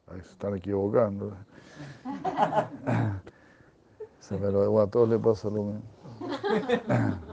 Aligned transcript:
Ahí 0.09 0.21
se 0.23 0.31
están 0.33 0.57
equivocando. 0.57 1.37
Se 4.19 4.37
me 4.39 4.51
lo 4.51 4.81
a 4.81 4.87
todos 4.89 5.09
le 5.09 5.19
pasa. 5.21 5.49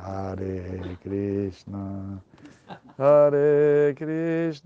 Hare 0.04 0.98
Krishna, 1.02 2.22
Hare 3.00 3.96
Krishna, 3.98 4.65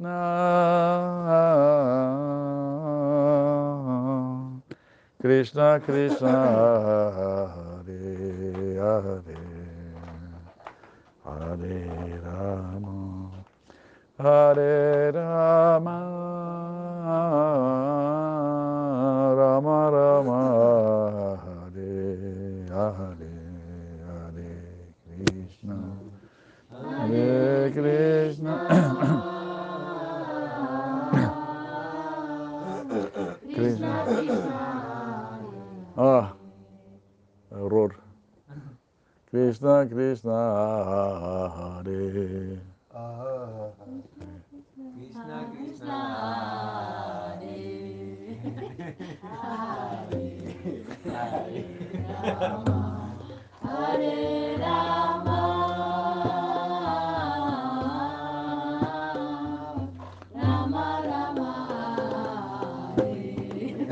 Krishna 5.40 5.80
Krishna, 5.80 7.14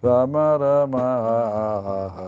Rama 0.00 0.56
Rama, 0.56 2.27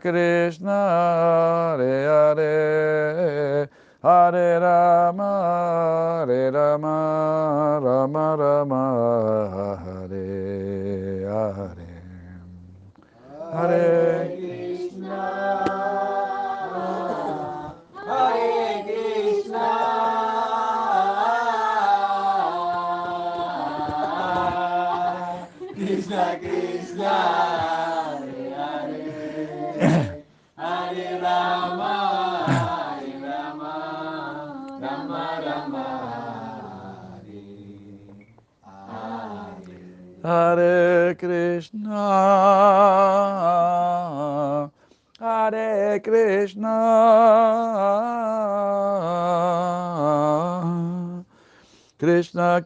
Krishna 0.00 1.76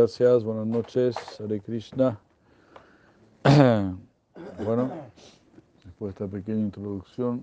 gracias, 0.00 0.44
buenas 0.44 0.66
noches, 0.66 1.14
Hare 1.40 1.60
Krishna. 1.60 2.18
Bueno, 4.64 4.90
después 5.84 6.14
de 6.14 6.24
esta 6.24 6.26
pequeña 6.26 6.60
introducción, 6.60 7.42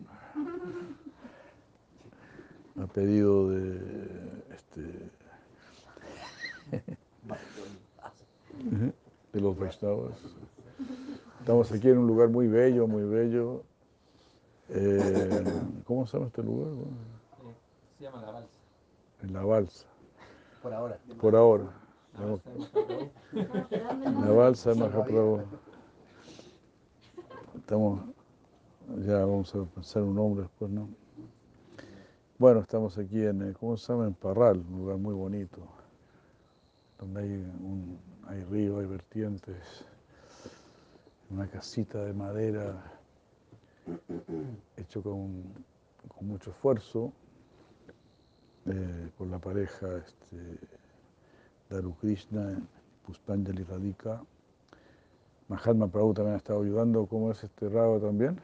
a 2.81 2.85
pedido 2.87 3.49
de 3.49 3.79
este 4.55 4.81
de 9.33 9.41
los 9.41 9.57
Vaishnavas. 9.57 10.17
Estamos 11.39 11.71
aquí 11.71 11.89
en 11.89 11.99
un 11.99 12.07
lugar 12.07 12.29
muy 12.29 12.47
bello, 12.47 12.87
muy 12.87 13.03
bello. 13.03 13.63
Eh, 14.69 15.43
¿Cómo 15.85 16.05
se 16.07 16.17
llama 16.17 16.27
este 16.27 16.43
lugar? 16.43 16.73
Se 17.97 18.03
llama 18.03 18.21
la 18.21 18.31
balsa. 18.31 18.59
En 19.23 19.33
la 19.33 19.43
balsa, 19.43 19.85
Por 20.61 20.73
ahora. 20.73 20.99
por 21.19 21.35
ahora. 21.35 21.65
La 22.17 22.39
balsa 24.31 24.71
de 24.71 24.79
Mahaprabhu. 24.79 25.43
Estamos, 27.55 28.01
ya 29.05 29.19
vamos 29.19 29.53
a 29.53 29.63
pensar 29.65 30.01
un 30.01 30.15
nombre 30.15 30.41
después, 30.43 30.71
¿no? 30.71 30.89
Bueno, 32.39 32.62
estamos 32.62 32.97
aquí 32.97 33.24
en, 33.24 33.50
eh, 33.50 33.53
¿cómo 33.59 33.77
se 33.77 33.93
llama? 33.93 34.07
En 34.07 34.15
Parral, 34.15 34.65
un 34.67 34.79
lugar 34.79 34.97
muy 34.97 35.13
bonito, 35.13 35.59
donde 36.97 37.21
hay, 37.21 37.29
un, 37.29 38.00
hay 38.27 38.43
río, 38.45 38.79
hay 38.79 38.88
vertientes, 38.88 39.86
una 41.29 41.47
casita 41.47 42.03
de 42.03 42.13
madera 42.13 42.93
hecho 44.75 45.03
con, 45.03 45.43
con 46.07 46.27
mucho 46.27 46.50
esfuerzo 46.51 47.13
eh, 48.65 49.09
por 49.17 49.27
la 49.27 49.39
pareja 49.39 49.97
este, 49.97 50.57
Daru 51.69 51.93
Krishna, 52.00 52.62
Puspanjali 53.05 53.63
Radhika. 53.63 54.21
Mahatma 55.50 55.88
Prabhu 55.88 56.13
también 56.13 56.36
ha 56.36 56.38
estado 56.38 56.62
ayudando, 56.62 57.05
¿cómo 57.05 57.31
es 57.31 57.43
este 57.43 57.69
rabo 57.69 58.00
también? 58.00 58.39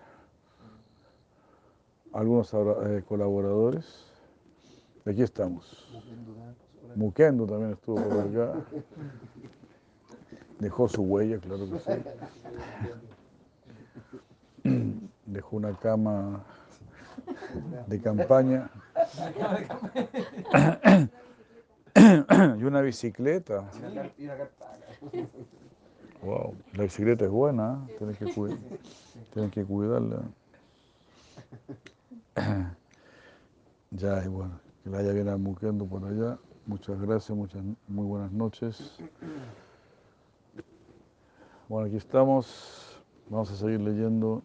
Algunos 2.13 2.53
eh, 2.53 3.03
colaboradores. 3.07 4.05
Aquí 5.05 5.21
estamos. 5.21 5.87
Mukendo 6.95 7.45
también 7.45 7.71
estuvo 7.71 7.95
por 7.95 8.19
acá. 8.19 8.53
Dejó 10.59 10.87
su 10.87 11.03
huella, 11.03 11.39
claro 11.39 11.67
que 11.69 11.79
sí. 14.63 15.09
Dejó 15.25 15.57
una 15.57 15.77
cama 15.77 16.43
de 17.87 18.01
campaña 18.01 18.69
y 22.59 22.63
una 22.63 22.81
bicicleta. 22.81 23.69
Wow, 26.21 26.55
la 26.73 26.83
bicicleta 26.83 27.25
es 27.25 27.31
buena, 27.31 27.85
¿eh? 27.89 27.95
tienen, 27.97 28.15
que 28.15 28.25
cuid- 28.27 28.57
tienen 29.33 29.51
que 29.51 29.63
cuidarla. 29.65 30.21
Ya, 33.91 34.23
y 34.25 34.27
bueno, 34.27 34.59
que 34.83 34.89
la 34.89 34.97
haya 34.97 35.11
bien 35.11 35.29
a 35.29 35.37
Muquendo 35.37 35.85
por 35.85 36.03
allá. 36.03 36.39
Muchas 36.65 36.99
gracias, 36.99 37.37
muchas, 37.37 37.61
muy 37.87 38.07
buenas 38.07 38.31
noches. 38.31 38.97
Bueno, 41.69 41.85
aquí 41.87 41.97
estamos. 41.97 42.99
Vamos 43.29 43.51
a 43.51 43.55
seguir 43.55 43.79
leyendo 43.81 44.41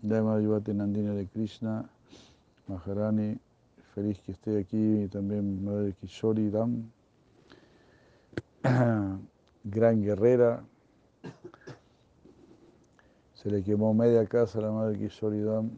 Dhamma 0.00 0.40
Yuvati 0.40 0.74
Nandini 0.74 1.14
de 1.14 1.26
Krishna, 1.28 1.88
Maharani. 2.66 3.38
Feliz 3.94 4.18
que 4.22 4.32
esté 4.32 4.58
aquí 4.58 5.02
y 5.04 5.08
también 5.08 5.64
Madre 5.64 5.92
Kishori 6.00 6.50
Dam. 6.50 6.90
Gran 9.64 10.02
guerrera. 10.02 10.64
Se 13.34 13.50
le 13.50 13.62
quemó 13.62 13.92
media 13.92 14.24
casa 14.26 14.58
a 14.58 14.62
la 14.62 14.70
Madre 14.70 14.98
Kishori 14.98 15.40
Dam. 15.40 15.70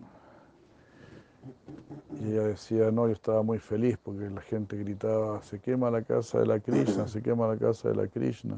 Y 2.20 2.32
ella 2.32 2.42
decía, 2.44 2.90
no, 2.90 3.06
yo 3.06 3.12
estaba 3.12 3.42
muy 3.42 3.58
feliz 3.58 3.98
porque 4.02 4.28
la 4.30 4.40
gente 4.40 4.76
gritaba, 4.76 5.42
se 5.42 5.58
quema 5.60 5.90
la 5.90 6.02
casa 6.02 6.38
de 6.40 6.46
la 6.46 6.60
Krishna, 6.60 7.06
se 7.08 7.22
quema 7.22 7.48
la 7.48 7.56
casa 7.56 7.88
de 7.88 7.96
la 7.96 8.06
Krishna. 8.06 8.56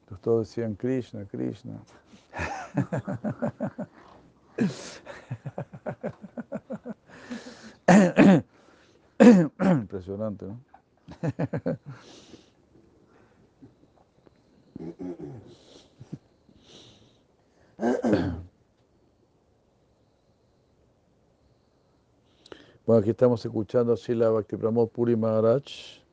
Entonces 0.00 0.22
todos 0.22 0.48
decían 0.48 0.74
Krishna, 0.74 1.24
Krishna. 1.26 1.78
Impresionante, 9.60 10.46
¿no? 10.46 10.58
Bueno, 22.86 23.00
aquí 23.00 23.10
estamos 23.10 23.44
escuchando 23.44 23.92
a 23.92 23.96
Sila 23.96 24.30
Bhakti 24.30 24.56
Puri 24.56 25.16
Maharaj, 25.16 25.64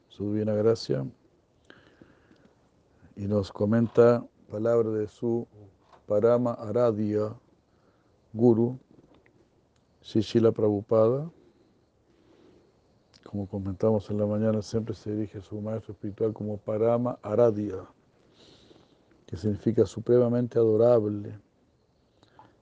su 0.08 0.34
divina 0.34 0.56
gracia, 0.56 1.06
y 3.16 3.28
nos 3.28 3.52
comenta 3.52 4.26
palabra 4.50 4.90
de 4.90 5.08
su 5.08 5.48
Parama 6.08 6.54
Aradia 6.54 7.36
Guru, 8.34 8.80
Shishila 10.02 10.52
Prabhupada. 10.52 11.30
Como 13.26 13.48
comentamos 13.48 14.10
en 14.10 14.18
la 14.18 14.26
mañana, 14.26 14.64
siempre 14.64 14.96
se 14.96 15.14
dirige 15.14 15.38
a 15.38 15.42
su 15.42 15.62
maestro 15.62 15.94
espiritual 15.94 16.34
como 16.34 16.58
Parama 16.58 17.20
Aradia, 17.22 17.86
que 19.28 19.38
significa 19.38 19.86
supremamente 19.86 20.58
adorable. 20.58 21.40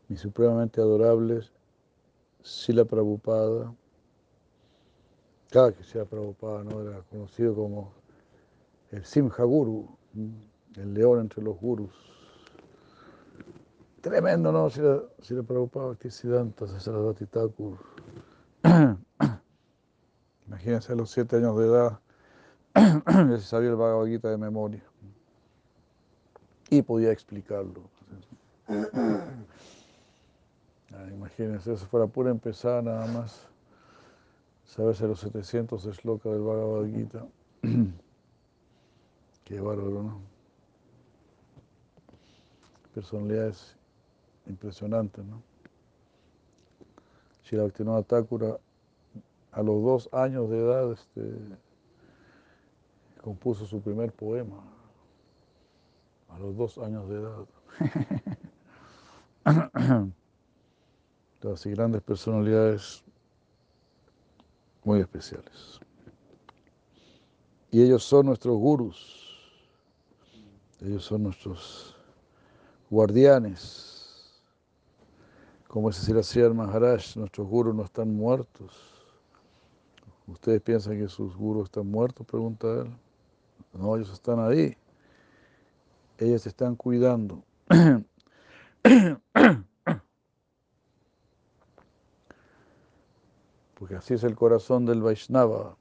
Mi 0.10 0.16
supremamente 0.16 0.80
adorable 0.80 1.42
Sila 2.42 2.86
Prabhupada, 2.86 3.74
cada 5.50 5.74
que 5.74 5.84
sea 5.84 6.06
Prabhupada, 6.06 6.64
¿no? 6.64 6.82
era 6.82 7.02
conocido 7.10 7.54
como 7.56 7.92
el 8.92 9.04
Simha 9.04 9.44
Guru, 9.44 9.98
el 10.76 10.94
león 10.94 11.20
entre 11.20 11.44
los 11.44 11.60
gurus. 11.60 11.92
Tremendo, 14.00 14.52
¿no? 14.54 14.70
Sila, 14.70 15.04
Sila 15.22 15.44
Prabhupada, 15.44 15.88
Bhaktisiddhanta, 15.88 16.68
Sarasvati 16.80 17.26
Thakur. 17.26 17.78
Imagínense 20.48 20.94
a 20.94 20.96
los 20.96 21.12
siete 21.12 21.36
años 21.36 21.58
de 21.58 21.66
edad, 21.66 22.00
ya 22.76 23.38
se 23.38 23.46
sabía 23.46 23.70
el 23.70 23.76
Bhagavad 23.76 24.06
Gita 24.06 24.30
de 24.30 24.38
memoria. 24.38 24.84
Y 26.70 26.82
podía 26.82 27.12
explicarlo. 27.12 27.82
Ah, 30.98 31.08
imagínense, 31.12 31.74
eso 31.74 31.86
fuera 31.86 32.08
pura 32.08 32.32
empezar 32.32 32.84
nada 32.84 33.06
más. 33.08 33.48
Saberse 34.66 35.08
los 35.08 35.20
700 35.20 35.84
slokas 35.84 36.32
del 36.32 36.42
Bhagavad 36.42 36.88
Gita. 36.88 37.28
Qué 39.44 39.62
bárbaro, 39.62 40.04
¿no? 40.04 40.22
Personalidades 42.96 43.76
impresionantes, 44.48 45.24
¿no? 45.24 45.44
Shri 47.44 47.58
Bhaktivinoda 47.60 48.02
Thakura 48.04 48.58
a 49.52 49.62
los 49.62 49.84
dos 49.84 50.10
años 50.12 50.50
de 50.50 50.58
edad 50.60 50.92
este, 50.92 51.22
compuso 53.22 53.66
su 53.66 53.82
primer 53.82 54.12
poema. 54.12 54.64
A 56.30 56.40
los 56.40 56.58
dos 56.58 56.78
años 56.80 57.08
de 57.08 57.16
edad. 57.20 57.46
Y 61.66 61.70
grandes 61.70 62.02
personalidades 62.02 63.04
muy 64.84 65.00
especiales. 65.00 65.80
Y 67.72 67.82
ellos 67.82 68.04
son 68.04 68.26
nuestros 68.26 68.58
gurus, 68.58 69.64
ellos 70.82 71.06
son 71.06 71.24
nuestros 71.24 71.96
guardianes. 72.90 74.42
Como 75.70 75.90
dice 75.90 76.02
Siraciyar 76.06 76.54
Maharaj, 76.54 77.16
nuestros 77.16 77.48
gurus 77.48 77.74
no 77.74 77.84
están 77.86 78.14
muertos. 78.14 78.74
¿Ustedes 80.28 80.62
piensan 80.62 80.98
que 81.00 81.08
sus 81.08 81.36
gurus 81.36 81.66
están 81.66 81.88
muertos? 81.90 82.28
Pregunta 82.28 82.68
él. 82.82 82.92
No, 83.74 83.96
ellos 83.96 84.12
están 84.12 84.40
ahí. 84.40 84.76
Ellos 86.18 86.42
se 86.42 86.50
están 86.50 86.76
cuidando. 86.76 87.42
Porque 93.78 93.96
así 93.96 94.14
es 94.16 94.24
el 94.24 94.36
corazón 94.36 94.86
del 94.86 95.02
Vaishnava. 95.02 95.78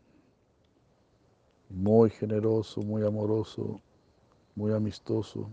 Muy 1.70 2.10
generoso, 2.10 2.82
muy 2.82 3.04
amoroso, 3.04 3.80
muy 4.54 4.72
amistoso. 4.72 5.50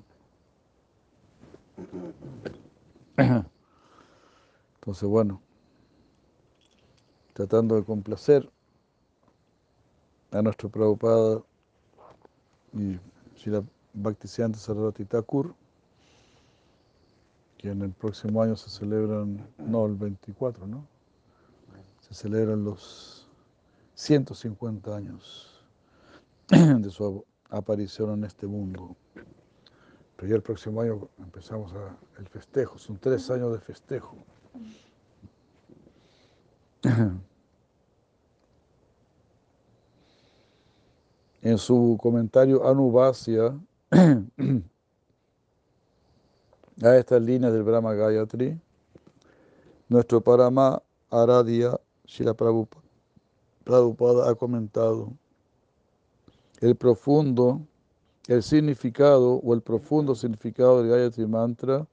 Entonces, 4.76 5.08
bueno, 5.08 5.42
tratando 7.34 7.76
de 7.76 7.84
complacer 7.84 8.52
a 10.32 10.42
nuestro 10.42 10.70
Prabhupada 10.70 11.42
y 12.74 13.00
Srila 13.38 13.64
Bhaktisiddhanta 13.94 14.60
Sarasvati 14.60 15.06
Thakur, 15.06 15.56
que 17.58 17.70
en 17.70 17.82
el 17.82 17.92
próximo 17.92 18.42
año 18.42 18.56
se 18.56 18.70
celebran, 18.70 19.48
no, 19.58 19.86
el 19.86 19.96
24, 19.96 20.68
¿no? 20.68 20.93
Se 22.14 22.30
celebran 22.30 22.64
los 22.64 23.28
150 23.96 24.96
años 24.96 25.66
de 26.48 26.92
su 26.92 27.26
aparición 27.50 28.14
en 28.14 28.26
este 28.26 28.46
mundo. 28.46 28.96
Pero 30.16 30.28
ya 30.30 30.36
el 30.36 30.44
próximo 30.44 30.82
año 30.82 31.10
empezamos 31.18 31.74
el 32.20 32.28
festejo, 32.28 32.78
son 32.78 33.00
tres 33.00 33.32
años 33.32 33.52
de 33.52 33.60
festejo. 33.60 34.16
En 41.42 41.58
su 41.58 41.98
comentario 42.02 42.66
Anubhasya 42.66 43.60
a 46.82 46.96
estas 46.96 47.22
líneas 47.22 47.52
del 47.52 47.64
Brahma 47.64 47.94
Gayatri, 47.94 48.58
nuestro 49.90 50.22
Parama 50.22 50.82
Aradia 51.10 51.78
Shila 52.14 52.36
Prabhupada, 52.36 52.84
Prabhupada 53.64 54.30
ha 54.30 54.36
comentado 54.36 55.14
el 56.62 56.76
profundo, 56.76 57.66
el 58.28 58.44
significado 58.44 59.38
o 59.38 59.54
el 59.56 59.62
profundo 59.62 60.14
significado 60.14 60.84
del 60.84 60.92
Gayatri 60.92 61.26
Mantra 61.26 61.88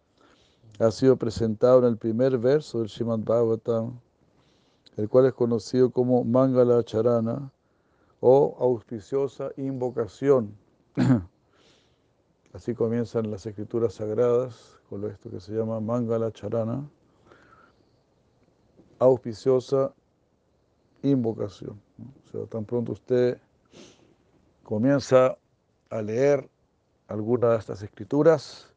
ha 0.79 0.91
sido 0.91 1.17
presentado 1.17 1.79
en 1.79 1.87
el 1.87 1.97
primer 1.97 2.37
verso 2.37 2.81
del 2.81 2.91
Srimad 2.91 3.21
Bhagavatam, 3.21 3.99
el 4.99 5.09
cual 5.09 5.25
es 5.25 5.33
conocido 5.33 5.91
como 5.91 6.23
Mangala 6.23 6.85
Charana 6.85 7.51
o 8.21 8.59
auspiciosa 8.61 9.53
invocación. 9.57 10.55
Así 12.53 12.75
comienzan 12.75 13.31
las 13.31 13.47
escrituras 13.47 13.95
sagradas 13.95 14.79
con 14.91 15.03
esto 15.11 15.31
que 15.31 15.41
se 15.41 15.53
llama 15.53 15.81
Mangala 15.81 16.31
Charana, 16.31 16.87
auspiciosa 18.99 19.95
invocación. 21.03 21.81
O 22.25 22.29
sea, 22.31 22.47
tan 22.47 22.65
pronto 22.65 22.93
usted 22.93 23.39
comienza 24.63 25.37
a 25.91 26.03
leer 26.03 26.49
alguna 27.09 27.51
de 27.51 27.59
estas 27.59 27.83
escrituras, 27.83 28.73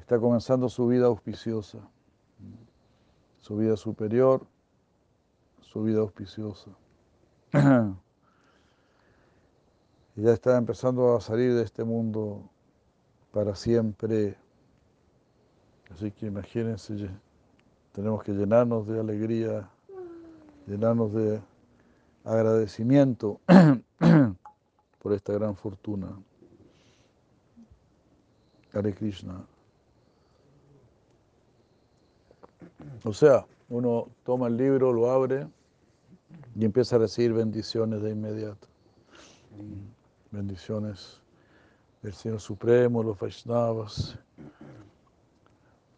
está 0.00 0.18
comenzando 0.18 0.68
su 0.68 0.86
vida 0.86 1.06
auspiciosa. 1.06 1.78
su 3.40 3.56
vida 3.56 3.76
superior, 3.78 4.46
su 5.60 5.82
vida 5.82 6.00
auspiciosa. 6.00 6.70
y 10.16 10.22
ya 10.22 10.32
está 10.32 10.58
empezando 10.58 11.16
a 11.16 11.20
salir 11.22 11.54
de 11.54 11.62
este 11.62 11.82
mundo 11.82 12.50
para 13.32 13.54
siempre. 13.54 14.36
Así 15.90 16.10
que 16.10 16.26
imagínense, 16.26 17.08
tenemos 17.92 18.22
que 18.22 18.32
llenarnos 18.32 18.86
de 18.86 19.00
alegría, 19.00 19.70
llenarnos 20.68 21.12
de 21.14 21.40
agradecimiento 22.24 23.40
por 24.98 25.12
esta 25.14 25.32
gran 25.32 25.56
fortuna. 25.56 26.08
Hare 28.74 28.94
Krishna. 28.94 29.44
O 33.02 33.12
sea, 33.14 33.46
uno 33.70 34.08
toma 34.24 34.48
el 34.48 34.56
libro, 34.58 34.92
lo 34.92 35.10
abre 35.10 35.48
y 36.54 36.64
empieza 36.64 36.96
a 36.96 36.98
recibir 36.98 37.32
bendiciones 37.32 38.02
de 38.02 38.10
inmediato. 38.10 38.68
Bendiciones 40.30 41.22
del 42.02 42.12
Señor 42.12 42.40
Supremo, 42.40 43.02
los 43.02 43.18
Vaishnavas, 43.18 44.18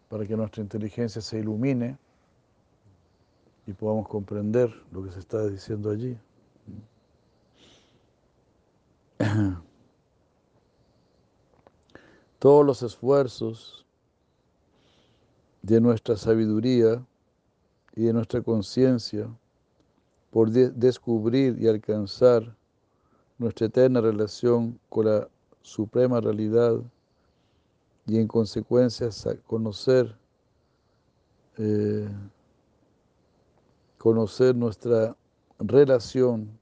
para 0.09 0.25
que 0.25 0.37
nuestra 0.37 0.63
inteligencia 0.63 1.21
se 1.21 1.41
ilumine 1.41 1.99
y 3.71 3.73
podamos 3.73 4.09
comprender 4.09 4.69
lo 4.91 5.05
que 5.05 5.13
se 5.13 5.21
está 5.21 5.47
diciendo 5.47 5.91
allí. 5.91 6.19
Todos 12.41 12.67
los 12.67 12.83
esfuerzos 12.83 13.87
de 15.63 15.81
nuestra 15.81 16.17
sabiduría 16.17 17.07
y 17.95 18.07
de 18.07 18.13
nuestra 18.13 18.43
conciencia 18.43 19.29
por 20.33 20.51
de- 20.51 20.71
descubrir 20.71 21.57
y 21.63 21.69
alcanzar 21.69 22.57
nuestra 23.39 23.69
eterna 23.69 24.01
relación 24.01 24.81
con 24.89 25.07
la 25.07 25.29
suprema 25.63 26.21
realidad 26.21 26.81
y 28.07 28.19
en 28.19 28.27
consecuencia 28.27 29.11
conocer 29.47 30.19
eh, 31.59 32.09
conocer 34.01 34.57
nuestra 34.57 35.15
relación 35.59 36.59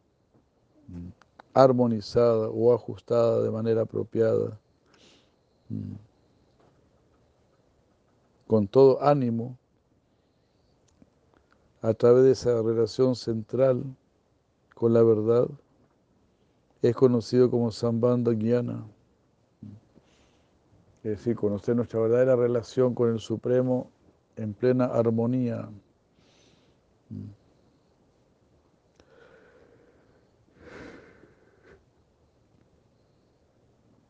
mm, 0.89 1.09
armonizada 1.55 2.49
o 2.49 2.75
ajustada 2.75 3.43
de 3.43 3.51
manera 3.53 3.83
apropiada 3.83 4.59
mm, 5.69 5.95
con 8.49 8.67
todo 8.67 9.01
ánimo 9.01 9.57
a 11.81 11.95
través 11.95 12.25
de 12.25 12.33
esa 12.33 12.61
relación 12.61 13.15
central 13.15 13.85
con 14.75 14.93
la 14.93 15.05
verdad 15.05 15.47
es 16.83 16.97
conocido 16.97 17.49
como 17.49 17.71
Sambandha 17.71 18.33
Jnana. 18.33 18.85
Es 21.05 21.19
decir, 21.19 21.37
conocer 21.37 21.77
nuestra 21.77 22.01
verdadera 22.01 22.35
relación 22.35 22.95
con 22.95 23.11
el 23.13 23.21
Supremo 23.21 23.91
en 24.35 24.55
plena 24.55 24.87
armonía. 24.87 25.69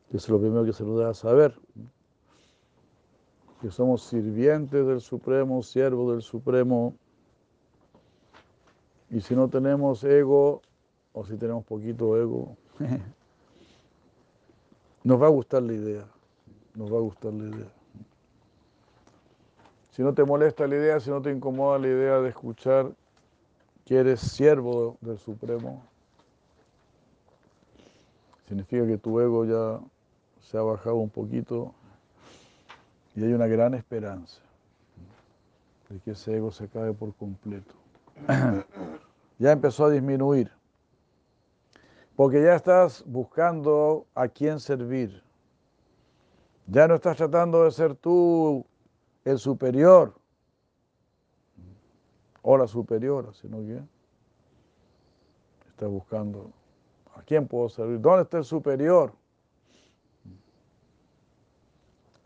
Eso 0.09 0.17
es 0.17 0.29
lo 0.31 0.41
primero 0.41 0.65
que 0.65 0.73
se 0.73 0.85
nos 0.85 0.99
da 0.99 1.11
a 1.11 1.15
saber. 1.15 1.59
Que 3.61 3.71
somos 3.71 4.05
sirvientes 4.05 4.87
del 4.87 5.01
Supremo, 5.01 5.63
siervos 5.63 6.13
del 6.13 6.23
Supremo. 6.23 6.95
Y 9.11 9.21
si 9.21 9.37
no 9.37 9.49
tenemos 9.49 10.03
ego, 10.05 10.63
o 11.13 11.25
si 11.25 11.37
tenemos 11.37 11.65
poquito 11.65 12.17
ego, 12.17 12.57
nos 15.05 15.21
va 15.21 15.27
a 15.27 15.31
gustar 15.31 15.63
la 15.63 15.75
idea. 15.75 16.09
Nos 16.75 16.93
va 16.93 16.97
a 16.97 17.01
gustar 17.01 17.35
la 17.35 17.55
idea. 17.55 17.73
Si 19.91 20.03
no 20.03 20.15
te 20.15 20.25
molesta 20.25 20.67
la 20.67 20.77
idea, 20.77 21.01
si 21.01 21.11
no 21.11 21.21
te 21.21 21.31
incomoda 21.31 21.79
la 21.79 21.89
idea 21.89 22.21
de 22.21 22.31
escuchar 22.31 22.93
que 23.85 23.97
eres 23.97 24.21
siervo 24.21 24.97
del 25.01 25.19
Supremo, 25.19 25.83
significa 28.47 28.87
que 28.87 28.97
tu 28.97 29.19
ego 29.21 29.45
ya 29.45 29.81
se 30.49 30.57
ha 30.57 30.63
bajado 30.63 30.97
un 30.97 31.11
poquito 31.11 31.75
y 33.15 33.23
hay 33.23 33.35
una 33.35 33.47
gran 33.47 33.75
esperanza 33.75 34.41
de 35.91 36.01
que 36.01 36.13
ese 36.13 36.37
ego 36.39 36.51
se 36.51 36.65
acabe 36.65 36.95
por 36.95 37.15
completo. 37.17 37.75
ya 39.39 39.53
empezó 39.53 39.85
a 39.85 39.91
disminuir, 39.91 40.51
porque 42.17 42.43
ya 42.43 42.55
estás 42.55 43.05
buscando 43.07 44.07
a 44.15 44.27
quién 44.29 44.59
servir. 44.59 45.23
Ya 46.67 46.89
no 46.89 46.95
estás 46.95 47.19
tratando 47.19 47.65
de 47.65 47.71
ser 47.71 47.95
tú 47.95 48.65
el 49.27 49.39
superior 49.39 50.15
o 52.41 52.57
la 52.57 52.67
superiora, 52.67 53.35
sino 53.35 53.59
que 53.59 53.83
estás 55.69 55.91
buscando 55.91 56.51
a 57.15 57.21
quién 57.21 57.47
puedo 57.47 57.69
servir. 57.69 58.01
¿Dónde 58.01 58.23
está 58.23 58.39
el 58.39 58.45
superior? 58.45 59.13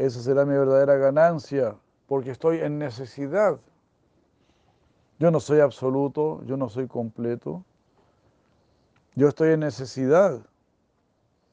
Esa 0.03 0.21
será 0.21 0.45
mi 0.45 0.55
verdadera 0.55 0.97
ganancia, 0.97 1.77
porque 2.09 2.33
estoy 2.33 2.59
en 2.59 2.77
necesidad. 2.77 3.61
Yo 5.21 5.31
no 5.31 5.39
soy 5.39 5.61
absoluto, 5.61 6.43
yo 6.45 6.57
no 6.57 6.69
soy 6.69 6.89
completo. 6.89 7.65
Yo 9.15 9.29
estoy 9.29 9.51
en 9.51 9.61
necesidad 9.61 10.41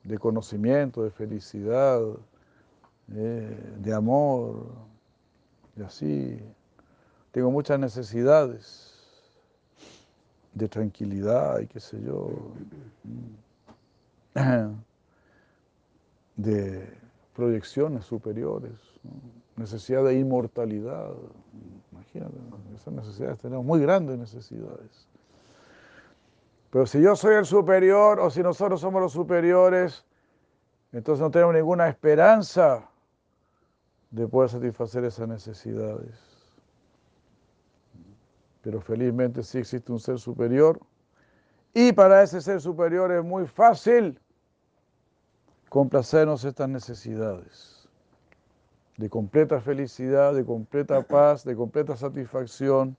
de 0.03 0.17
conocimiento, 0.17 1.03
de 1.03 1.11
felicidad, 1.11 2.01
eh, 3.13 3.75
de 3.77 3.93
amor, 3.93 4.65
y 5.77 5.83
así. 5.83 6.41
Tengo 7.31 7.51
muchas 7.51 7.79
necesidades 7.79 8.95
de 10.55 10.67
tranquilidad 10.67 11.59
y 11.59 11.67
qué 11.67 11.79
sé 11.79 12.01
yo, 12.01 12.31
de 16.35 16.98
proyecciones 17.39 18.03
superiores, 18.03 18.73
necesidad 19.55 20.03
de 20.03 20.19
inmortalidad. 20.19 21.13
Imagínate, 21.93 22.35
esas 22.75 22.93
necesidades, 22.93 23.39
tenemos 23.39 23.65
muy 23.65 23.79
grandes 23.79 24.17
necesidades. 24.19 25.07
Pero 26.69 26.85
si 26.85 27.01
yo 27.01 27.15
soy 27.15 27.35
el 27.35 27.45
superior 27.45 28.19
o 28.19 28.29
si 28.29 28.43
nosotros 28.43 28.81
somos 28.81 29.01
los 29.01 29.13
superiores, 29.13 30.05
entonces 30.91 31.21
no 31.21 31.31
tenemos 31.31 31.55
ninguna 31.55 31.87
esperanza 31.87 32.89
de 34.11 34.27
poder 34.27 34.49
satisfacer 34.49 35.05
esas 35.05 35.29
necesidades. 35.29 36.19
Pero 38.61 38.81
felizmente 38.81 39.43
sí 39.43 39.59
existe 39.59 39.93
un 39.93 39.99
ser 39.99 40.19
superior 40.19 40.77
y 41.73 41.93
para 41.93 42.21
ese 42.21 42.41
ser 42.41 42.59
superior 42.59 43.13
es 43.13 43.23
muy 43.23 43.47
fácil 43.47 44.19
complacernos 45.69 46.43
estas 46.43 46.67
necesidades 46.67 47.87
de 48.97 49.09
completa 49.09 49.61
felicidad, 49.61 50.33
de 50.33 50.43
completa 50.43 51.01
paz, 51.01 51.45
de 51.45 51.55
completa 51.55 51.95
satisfacción, 51.95 52.97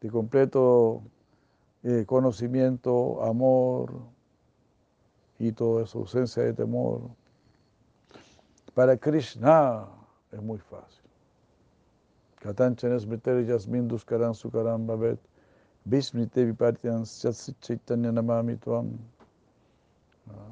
de 0.00 0.10
completo 0.10 1.02
eh, 1.84 2.04
conocimiento, 2.04 3.22
amor 3.22 3.92
y 5.38 5.52
toda 5.52 5.84
esa 5.84 5.98
ausencia 5.98 6.42
de 6.42 6.52
temor. 6.52 7.10
Para 8.74 8.96
Krishna 8.96 9.86
es 10.32 10.42
muy 10.42 10.58
fácil. 10.58 11.04
Katanchana 12.40 12.98
smriter 12.98 13.46
yasmin 13.46 13.86
duskaran 13.86 14.34
sukaram 14.34 14.86
babet 14.86 15.20
vismrite 15.84 16.44
vipartian 16.44 17.04
chaitanya 17.60 18.10
namami. 18.10 18.58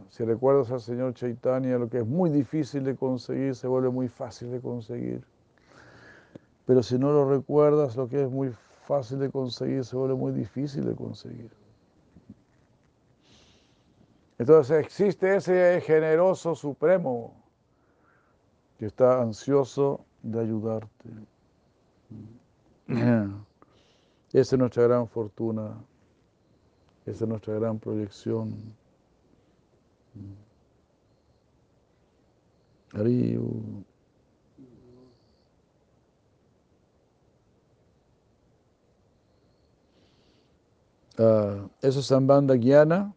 Si 0.09 0.25
recuerdas 0.25 0.71
al 0.71 0.81
Señor 0.81 1.15
Chaitanya, 1.15 1.79
lo 1.79 1.89
que 1.89 1.99
es 1.99 2.07
muy 2.07 2.29
difícil 2.29 2.85
de 2.85 2.95
conseguir 2.95 3.55
se 3.55 3.67
vuelve 3.67 3.89
muy 3.89 4.09
fácil 4.09 4.51
de 4.51 4.61
conseguir. 4.61 5.25
Pero 6.67 6.83
si 6.83 6.99
no 6.99 7.13
lo 7.13 7.29
recuerdas, 7.29 7.97
lo 7.97 8.09
que 8.09 8.23
es 8.23 8.31
muy 8.31 8.53
fácil 8.85 9.19
de 9.19 9.31
conseguir 9.31 9.85
se 9.85 9.97
vuelve 9.97 10.15
muy 10.15 10.33
difícil 10.33 10.85
de 10.85 10.95
conseguir. 10.95 11.51
Entonces 14.39 14.85
existe 14.85 15.37
ese 15.37 15.81
generoso 15.81 16.55
supremo 16.55 17.35
que 18.79 18.87
está 18.87 19.23
ansioso 19.23 20.05
de 20.23 20.41
ayudarte. 20.41 21.09
Esa 24.33 24.57
es 24.57 24.59
nuestra 24.59 24.83
gran 24.83 25.09
fortuna, 25.09 25.77
esa 27.07 27.25
es 27.25 27.29
nuestra 27.29 27.55
gran 27.55 27.79
proyección. 27.79 28.75
Ah, 41.18 41.68
eso 41.81 42.01
es 42.01 42.07
Sambandha 42.07 42.57
Jnana, 42.57 43.14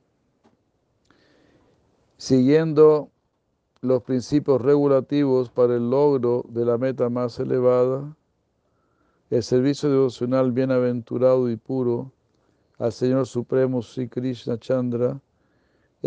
siguiendo 2.18 3.10
los 3.82 4.04
principios 4.04 4.62
regulativos 4.62 5.50
para 5.50 5.76
el 5.76 5.90
logro 5.90 6.46
de 6.50 6.66
la 6.66 6.78
meta 6.78 7.10
más 7.10 7.40
elevada, 7.40 8.16
el 9.30 9.44
servicio 9.44 9.90
devocional 9.90 10.52
bienaventurado 10.52 11.50
y 11.50 11.58
puro 11.58 12.12
al 12.78 12.92
Señor 12.92 13.28
Supremo 13.28 13.82
Sri 13.82 14.08
Krishna 14.08 14.58
Chandra 14.58 15.20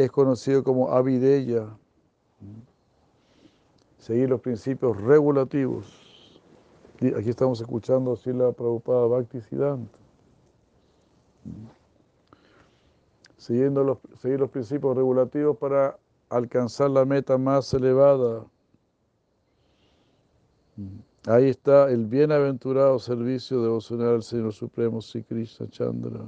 es 0.05 0.13
conocido 0.13 0.63
como 0.63 0.93
Avideya. 0.93 1.77
Seguir 3.99 4.29
los 4.29 4.41
principios 4.41 4.97
regulativos. 4.97 6.41
Aquí 7.17 7.31
estamos 7.31 7.61
escuchando 7.61 8.13
así 8.13 8.33
la 8.33 8.53
Prabhupada 8.53 9.07
Bhakti 9.07 9.41
Siddhanta. 9.41 9.99
Siguiendo 13.37 13.83
los, 13.83 13.99
seguir 14.21 14.39
los 14.39 14.51
principios 14.51 14.97
regulativos 14.97 15.57
para 15.57 15.99
alcanzar 16.29 16.91
la 16.91 17.05
meta 17.05 17.37
más 17.37 17.75
elevada. 17.75 18.45
Ahí 21.27 21.49
está 21.49 21.91
el 21.91 22.07
bienaventurado 22.07 23.01
servicio 23.01 23.61
devocional 23.63 24.15
al 24.15 24.23
Señor 24.23 24.53
Supremo 24.53 25.03
Sri 25.03 25.25
Krishna 25.25 25.69
Chandra. 25.69 26.25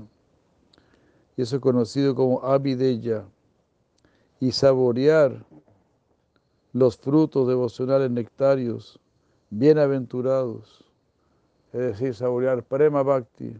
Y 1.37 1.43
eso 1.43 1.55
es 1.55 1.63
conocido 1.63 2.17
como 2.17 2.43
Avideya. 2.43 3.25
Y 4.41 4.53
saborear 4.53 5.45
los 6.73 6.97
frutos 6.97 7.47
devocionales 7.47 8.11
nectarios, 8.11 8.99
bienaventurados. 9.51 10.85
Es 11.73 11.81
decir, 11.81 12.15
saborear 12.15 12.63
Prema 12.65 13.03
Bhakti. 13.03 13.55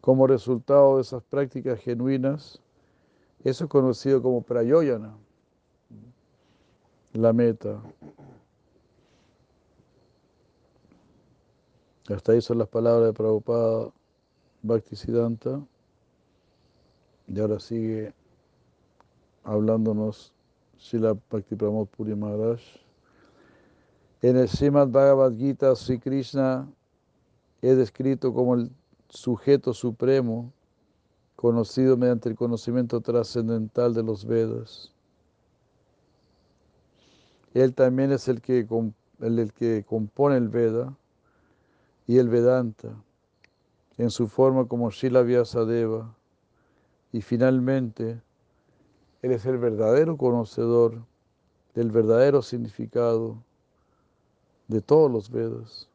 Como 0.00 0.26
resultado 0.26 0.96
de 0.96 1.02
esas 1.02 1.22
prácticas 1.22 1.78
genuinas, 1.80 2.60
eso 3.44 3.64
es 3.64 3.70
conocido 3.70 4.22
como 4.22 4.42
prayoyana, 4.42 5.14
la 7.12 7.32
meta. 7.32 7.80
Hasta 12.08 12.32
ahí 12.32 12.40
son 12.40 12.58
las 12.58 12.68
palabras 12.68 13.08
de 13.08 13.12
Prabhupada 13.12 13.92
Bhaktisiddhanta. 14.62 15.60
Y 17.32 17.40
ahora 17.40 17.58
sigue 17.58 18.12
hablándonos 19.42 20.32
Srila 20.78 21.16
Bhakti 21.30 21.56
Pramod 21.56 21.86
Puri 21.86 22.14
Maharaj. 22.14 22.60
En 24.20 24.36
el 24.36 24.48
Srimad 24.48 24.88
Bhagavad 24.88 25.32
Gita, 25.32 25.74
Sri 25.74 25.98
Krishna 25.98 26.68
es 27.62 27.76
descrito 27.76 28.34
como 28.34 28.54
el 28.54 28.70
sujeto 29.08 29.72
supremo 29.72 30.52
conocido 31.36 31.96
mediante 31.96 32.28
el 32.28 32.36
conocimiento 32.36 33.00
trascendental 33.00 33.94
de 33.94 34.02
los 34.02 34.26
Vedas. 34.26 34.92
Él 37.54 37.74
también 37.74 38.12
es 38.12 38.28
el 38.28 38.42
que, 38.42 38.66
el 39.20 39.52
que 39.54 39.84
compone 39.88 40.36
el 40.36 40.48
Veda 40.48 40.94
y 42.06 42.18
el 42.18 42.28
Vedanta 42.28 42.94
en 43.96 44.10
su 44.10 44.28
forma 44.28 44.66
como 44.66 44.90
Srila 44.90 45.22
Vyasadeva. 45.22 46.14
Y 47.12 47.20
finalmente, 47.20 48.20
Él 49.20 49.32
es 49.32 49.44
el 49.46 49.58
verdadero 49.58 50.16
conocedor 50.16 51.04
del 51.74 51.90
verdadero 51.90 52.42
significado 52.42 53.42
de 54.68 54.80
todos 54.80 55.10
los 55.10 55.30
Vedas. 55.30 55.88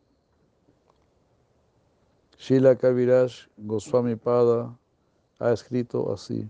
Srila 2.38 2.76
Kaviraj 2.76 3.48
Goswami 3.58 4.16
Pada 4.16 4.78
ha 5.40 5.52
escrito 5.52 6.14
así. 6.14 6.48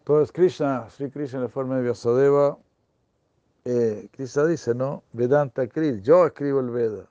Entonces 0.00 0.32
Krishna, 0.32 0.88
Sri 0.90 1.10
Krishna 1.10 1.38
en 1.38 1.42
la 1.44 1.48
forma 1.48 1.76
de 1.76 1.82
Vyasadeva, 1.82 2.58
eh, 3.64 4.08
Krishna 4.12 4.46
dice, 4.46 4.74
¿no? 4.74 5.02
Vedanta 5.12 5.66
Kril, 5.68 6.02
yo 6.02 6.26
escribo 6.26 6.60
el 6.60 6.70
Veda, 6.70 7.06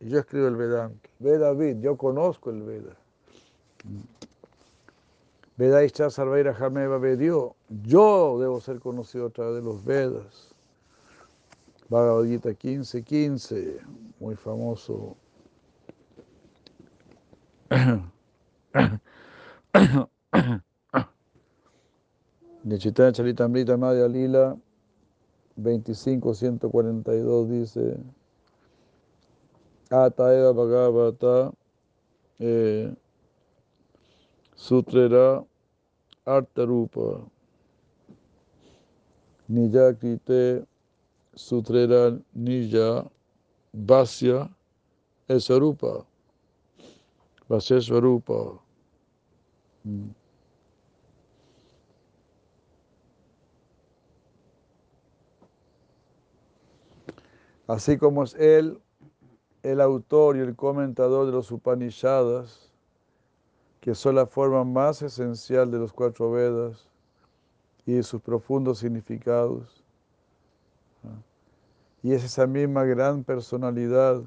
y 0.00 0.08
yo 0.08 0.18
escribo 0.18 0.48
el 0.48 0.56
Vedanta. 0.56 1.08
Veda 1.18 1.52
Vid, 1.52 1.76
yo 1.80 1.96
conozco 1.96 2.50
el 2.50 2.62
Veda. 2.62 2.96
Veda 5.60 5.84
Ischa 5.84 6.08
Sarvaira 6.08 6.54
Jameva 6.54 6.98
Vedio, 6.98 7.54
yo 7.68 8.38
debo 8.40 8.62
ser 8.62 8.80
conocido 8.80 9.26
a 9.26 9.30
través 9.30 9.56
de 9.56 9.60
los 9.60 9.84
Vedas. 9.84 10.54
Bhagavad 11.90 12.24
Gita 12.24 12.54
15, 12.54 13.04
15, 13.04 13.78
muy 14.20 14.36
famoso. 14.36 15.18
De 22.64 22.78
Chaitanya 22.78 23.12
Charitamrita 23.12 23.76
Madhya 23.76 24.08
Lila 24.08 24.56
25.142 25.60 27.46
dice 27.48 27.98
Ataeva 29.90 30.52
Bhagavata 30.52 31.52
eh, 32.38 32.94
Sutrera 34.54 35.44
Artarupa. 36.26 37.26
Nija 39.48 39.94
Krite 39.98 40.64
Sutrera 41.34 42.18
Nija 42.34 43.08
Vasya 43.72 44.48
Esarupa. 45.28 46.04
Vasya 47.48 47.80
Swarupa 47.80 48.60
Mm. 49.84 50.10
Así 57.66 57.96
como 57.98 58.24
es 58.24 58.34
él 58.34 58.78
el 59.62 59.80
autor 59.80 60.36
y 60.36 60.40
el 60.40 60.56
comentador 60.56 61.26
de 61.26 61.32
los 61.32 61.50
Upanishadas, 61.50 62.69
que 63.80 63.94
son 63.94 64.14
la 64.14 64.26
forma 64.26 64.62
más 64.64 65.02
esencial 65.02 65.70
de 65.70 65.78
los 65.78 65.92
cuatro 65.92 66.30
Vedas 66.30 66.86
y 67.86 67.94
de 67.94 68.02
sus 68.02 68.20
profundos 68.20 68.78
significados. 68.78 69.82
Y 72.02 72.12
es 72.12 72.24
esa 72.24 72.46
misma 72.46 72.84
gran 72.84 73.24
personalidad, 73.24 74.22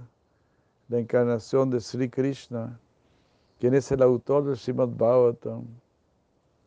la 0.90 1.00
encarnación 1.00 1.70
de 1.70 1.80
Sri 1.80 2.10
Krishna, 2.10 2.80
quien 3.60 3.74
es 3.74 3.92
el 3.92 4.02
autor 4.04 4.46
del 4.46 4.58
Srimad 4.58 4.90
Bhagavatam, 4.90 5.64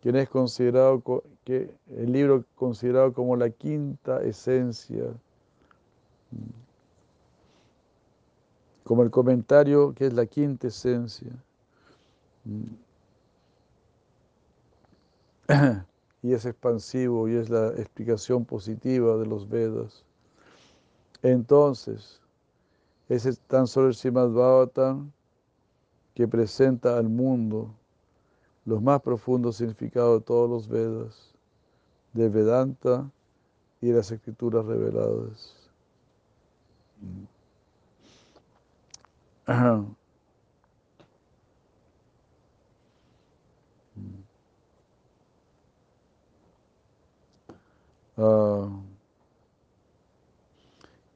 quien 0.00 0.16
es 0.16 0.28
considerado, 0.28 1.02
que 1.44 1.70
el 1.88 2.12
libro 2.12 2.44
considerado 2.54 3.12
como 3.12 3.36
la 3.36 3.50
quinta 3.50 4.22
esencia, 4.22 5.04
como 8.84 9.02
el 9.02 9.10
comentario 9.10 9.92
que 9.94 10.06
es 10.06 10.12
la 10.12 10.26
quinta 10.26 10.68
esencia. 10.68 11.32
Y 16.22 16.32
es 16.32 16.44
expansivo 16.44 17.28
y 17.28 17.36
es 17.36 17.50
la 17.50 17.68
explicación 17.68 18.44
positiva 18.44 19.16
de 19.16 19.26
los 19.26 19.48
Vedas. 19.48 20.04
Entonces, 21.22 22.20
ese 23.08 23.30
es 23.30 23.38
tan 23.40 23.68
solo 23.68 23.88
el 23.88 23.94
Srimad 23.94 24.68
que 26.14 26.26
presenta 26.26 26.98
al 26.98 27.08
mundo 27.08 27.72
los 28.64 28.82
más 28.82 29.00
profundos 29.02 29.56
significados 29.56 30.20
de 30.20 30.24
todos 30.24 30.50
los 30.50 30.66
Vedas, 30.66 31.32
de 32.12 32.28
Vedanta 32.28 33.08
y 33.80 33.88
de 33.88 33.94
las 33.94 34.10
escrituras 34.10 34.64
reveladas. 34.64 35.54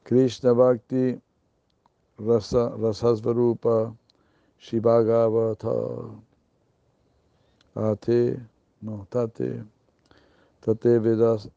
Krishna 0.03 0.53
Bhakti 0.53 1.19
Rasa, 2.19 2.69
Rasasvarupa 2.77 3.95
Shivagavata 4.61 6.13
Ate, 7.75 8.39
no, 8.81 9.07
Tate, 9.09 9.63
Tate 10.61 10.99
Vedas, 10.99 11.49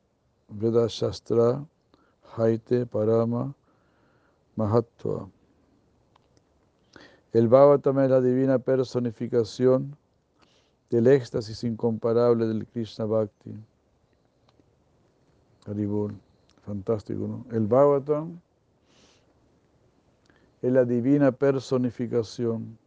Vedas 0.48 0.92
Shastra, 0.92 1.66
Haite 2.36 2.86
Parama 2.86 3.52
Mahatva. 4.56 5.28
El 7.32 7.48
Bhavatam 7.48 7.98
es 7.98 8.10
la 8.10 8.20
divina 8.20 8.58
personificación 8.60 9.96
del 10.88 11.08
éxtasis 11.08 11.64
incomparable 11.64 12.46
del 12.46 12.64
Krishna 12.64 13.04
Bhakti. 13.04 13.52
Haribol, 15.66 16.14
fantástico, 16.64 17.26
¿no? 17.26 17.46
El 17.50 17.66
Bhavatam 17.66 18.40
es 20.62 20.72
la 20.72 20.84
divina 20.84 21.32
personificación 21.32 22.78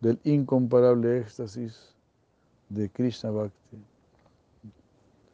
del 0.00 0.20
incomparable 0.24 1.18
éxtasis 1.18 1.94
de 2.68 2.88
Krishna 2.90 3.30
Bhakti. 3.30 3.78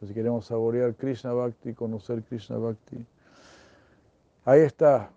Si 0.07 0.13
queremos 0.13 0.45
saborear 0.45 0.95
Krishna 0.95 1.33
Bhakti, 1.33 1.73
conocer 1.73 2.23
Krishna 2.23 2.57
Bhakti, 2.57 3.05
ahí 4.45 4.61
está 4.61 5.11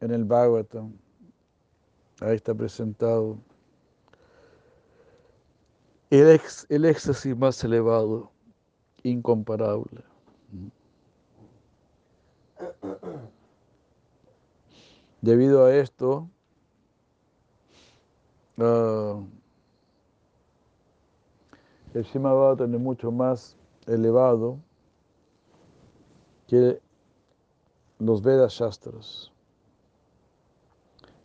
en 0.00 0.12
el 0.12 0.24
Bhagavatam, 0.24 0.92
ahí 2.20 2.36
está 2.36 2.54
presentado 2.54 3.36
el, 6.10 6.30
ex, 6.30 6.66
el 6.68 6.84
éxtasis 6.84 7.36
más 7.36 7.62
elevado, 7.62 8.30
incomparable. 9.02 10.02
Debido 15.20 15.64
a 15.64 15.74
esto, 15.74 16.28
uh, 18.56 19.26
el 21.92 22.04
Bhagavatam 22.14 22.74
es 22.74 22.80
mucho 22.80 23.12
más 23.12 23.56
elevado 23.86 24.58
que 26.46 26.80
los 27.98 28.22
Vedas 28.22 28.52
Shastras. 28.52 29.32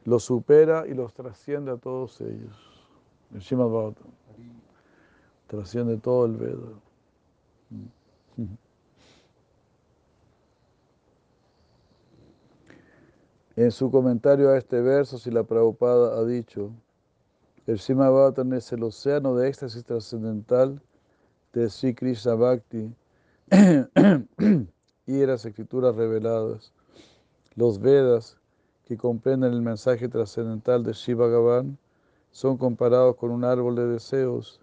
Los 0.04 0.24
supera 0.24 0.86
y 0.88 0.94
los 0.94 1.14
trasciende 1.14 1.72
a 1.72 1.78
todos 1.78 2.20
ellos. 2.22 2.58
El 3.34 3.58
Bhagavatam 3.58 4.12
trasciende 5.48 5.98
todo 5.98 6.26
el 6.26 6.36
Veda. 6.36 6.82
En 13.58 13.72
su 13.72 13.90
comentario 13.90 14.50
a 14.50 14.58
este 14.58 14.82
verso, 14.82 15.18
si 15.18 15.32
la 15.32 15.44
Prabhupada 15.44 16.20
ha 16.20 16.26
dicho, 16.26 16.72
el 17.68 17.80
Srimad 17.80 18.12
Bhagavatam 18.12 18.52
es 18.54 18.70
el 18.74 18.84
océano 18.84 19.34
de 19.34 19.48
éxtasis 19.48 19.86
trascendental 19.86 20.82
de 21.54 21.70
Sri 21.70 21.96
Krishna 21.96 22.36
Bhakti 22.36 22.94
y 25.08 25.26
las 25.26 25.46
escrituras 25.46 25.96
reveladas. 25.96 26.74
Los 27.56 27.80
Vedas, 27.80 28.38
que 28.84 28.98
comprenden 28.98 29.54
el 29.54 29.62
mensaje 29.62 30.10
trascendental 30.10 30.84
de 30.84 30.92
Shiva 30.92 31.28
Bhagavan, 31.28 31.78
son 32.32 32.58
comparados 32.58 33.16
con 33.16 33.32
un 33.32 33.46
árbol 33.46 33.78
de 33.78 33.88
deseos 33.88 34.60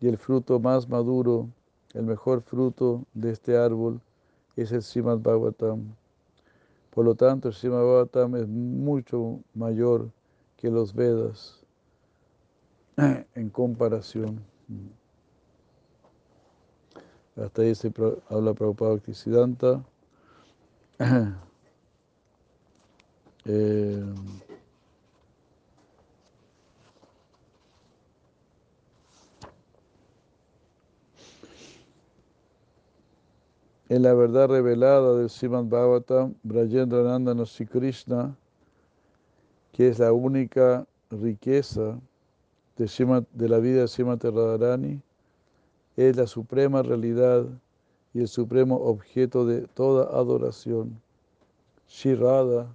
y 0.00 0.08
el 0.08 0.16
fruto 0.16 0.58
más 0.58 0.88
maduro, 0.88 1.50
el 1.92 2.04
mejor 2.04 2.40
fruto 2.40 3.04
de 3.12 3.32
este 3.32 3.58
árbol 3.58 4.00
es 4.56 4.72
el 4.72 4.82
Srimad 4.82 5.18
Bhagavatam. 5.18 5.94
Por 6.96 7.04
lo 7.04 7.14
tanto, 7.14 7.48
el 7.48 7.54
Srimad 7.54 7.82
Bhagavatam 7.82 8.36
es 8.36 8.48
mucho 8.48 9.40
mayor 9.52 10.10
que 10.56 10.70
los 10.70 10.94
Vedas 10.94 11.62
en 12.96 13.50
comparación. 13.50 14.42
Hasta 17.36 17.60
ahí 17.60 17.74
se 17.74 17.92
habla 18.30 18.54
Prabhupada 18.54 18.92
Bhaktisiddhanta. 18.92 19.84
Eh, 23.48 24.04
en 33.88 34.02
la 34.02 34.14
verdad 34.14 34.48
revelada 34.48 35.16
del 35.16 35.30
Srimad 35.30 35.64
Bhagavatam, 35.64 36.34
Brajendra 36.42 37.02
Nandana 37.02 37.46
Sri 37.46 37.66
Krishna, 37.66 38.36
que 39.72 39.88
es 39.88 39.98
la 39.98 40.12
única 40.12 40.86
riqueza 41.10 41.98
de, 42.76 43.48
la 43.48 43.58
vida 43.58 43.82
de 43.82 43.88
Srimad 43.88 44.22
Radharani, 44.22 45.00
es 45.96 46.16
la 46.16 46.26
suprema 46.26 46.82
realidad 46.82 47.46
y 48.12 48.20
el 48.20 48.28
supremo 48.28 48.76
objeto 48.76 49.46
de 49.46 49.62
toda 49.68 50.18
adoración. 50.18 51.00
Shirada, 51.88 52.66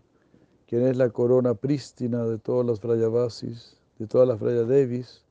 quien 0.67 0.87
es 0.87 0.95
la 0.95 1.09
corona 1.09 1.53
prístina 1.53 2.23
de 2.23 2.37
todas 2.37 2.65
las 2.65 2.79
Vrayavasis, 2.79 3.75
de 3.99 4.07
todas 4.07 4.27
las 4.27 4.39
Vrayadevis, 4.39 5.25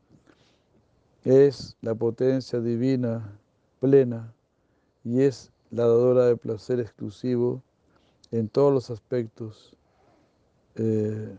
es 1.24 1.76
la 1.80 1.94
potencia 1.94 2.60
divina 2.60 3.32
plena 3.80 4.32
y 5.04 5.22
es 5.22 5.50
la 5.70 5.84
dadora 5.86 6.26
de 6.26 6.36
placer 6.36 6.80
exclusivo 6.80 7.62
en 8.30 8.48
todos 8.48 8.72
los 8.72 8.90
aspectos 8.90 9.76
eh, 10.76 11.36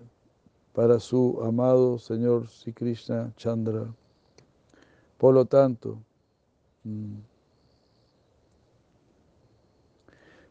para 0.73 0.99
su 0.99 1.39
amado 1.43 1.97
Señor 1.97 2.47
Sri 2.47 2.73
Krishna 2.73 3.33
Chandra. 3.35 3.93
Por 5.17 5.33
lo 5.33 5.45
tanto, 5.45 5.99
mm, 6.83 7.17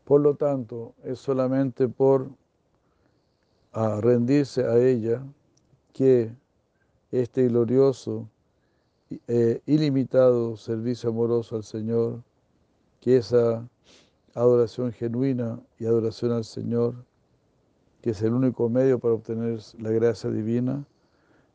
por 0.05 0.21
lo 0.21 0.35
tanto, 0.35 0.95
es 1.05 1.19
solamente 1.19 1.89
por 1.89 2.31
rendirse 3.73 4.65
a 4.65 4.77
ella 4.79 5.23
que 5.93 6.35
este 7.13 7.49
glorioso, 7.49 8.29
eh, 9.27 9.61
ilimitado 9.67 10.57
servicio 10.57 11.11
amoroso 11.11 11.57
al 11.57 11.65
Señor 11.65 12.23
que 13.01 13.17
esa 13.17 13.67
adoración 14.35 14.93
genuina 14.93 15.59
y 15.79 15.87
adoración 15.87 16.33
al 16.33 16.45
Señor, 16.45 16.95
que 18.03 18.11
es 18.11 18.23
el 18.23 18.33
único 18.33 18.69
medio 18.69 18.99
para 18.99 19.15
obtener 19.15 19.59
la 19.79 19.91
gracia 19.91 20.31
divina, 20.31 20.85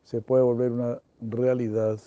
se 0.04 0.20
puede 0.20 0.42
volver 0.42 0.72
una 0.72 1.00
realidad. 1.20 1.98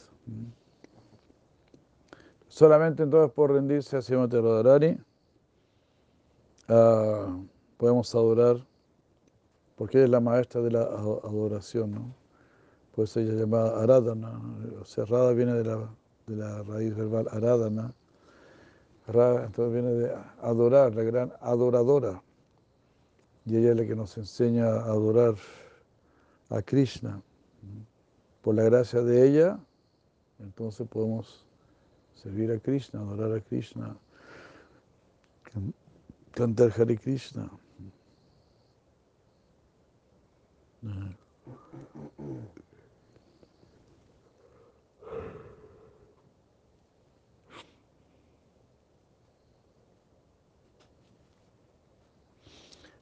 Solamente 2.47 3.03
entonces 3.03 3.31
por 3.33 3.51
rendirse 3.51 3.97
a 3.97 4.01
Srimati 4.01 4.37
Radharani 4.37 4.97
uh, 6.69 7.45
podemos 7.77 8.13
adorar, 8.15 8.57
porque 9.75 9.97
ella 9.97 10.05
es 10.05 10.11
la 10.11 10.19
maestra 10.19 10.61
de 10.61 10.71
la 10.71 10.81
adoración, 10.81 11.91
¿no? 11.91 12.15
Pues 12.95 13.15
ella 13.15 13.33
es 13.33 13.39
llamada 13.39 13.81
Aradhana, 13.81 14.41
o 14.81 14.83
sea, 14.83 15.05
viene 15.31 15.53
de 15.53 15.63
la, 15.63 15.89
de 16.27 16.35
la 16.35 16.63
raíz 16.63 16.95
verbal 16.95 17.27
Entonces 19.11 19.73
viene 19.73 19.91
de 19.91 20.15
adorar, 20.41 20.93
la 20.93 21.03
gran 21.03 21.33
adoradora. 21.41 22.21
Y 23.45 23.57
ella 23.57 23.71
es 23.71 23.77
la 23.77 23.85
que 23.85 23.95
nos 23.95 24.15
enseña 24.17 24.67
a 24.67 24.83
adorar 24.83 25.35
a 26.49 26.61
Krishna. 26.61 27.21
Por 28.41 28.55
la 28.55 28.63
gracia 28.63 29.01
de 29.01 29.27
ella, 29.27 29.59
entonces 30.39 30.87
podemos 30.87 31.45
servir 32.13 32.51
a 32.51 32.59
Krishna, 32.59 33.01
adorar 33.01 33.35
a 33.35 33.41
Krishna, 33.41 33.97
cantar 36.31 36.71
Hare 36.77 36.97
Krishna. 36.97 37.49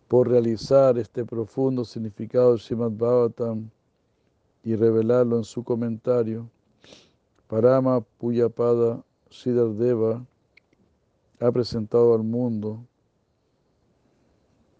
Por 0.07 0.29
realizar 0.29 0.97
este 0.97 1.25
profundo 1.25 1.83
significado 1.83 2.51
del 2.51 2.59
Srimad 2.59 2.91
Bhagavatam 2.91 3.69
y 4.63 4.75
revelarlo 4.75 5.37
en 5.37 5.43
su 5.43 5.63
comentario, 5.63 6.49
Parama 7.47 8.01
Puyapada 8.01 9.03
Siddhardeva 9.29 10.25
ha 11.39 11.51
presentado 11.51 12.13
al 12.15 12.23
mundo 12.23 12.85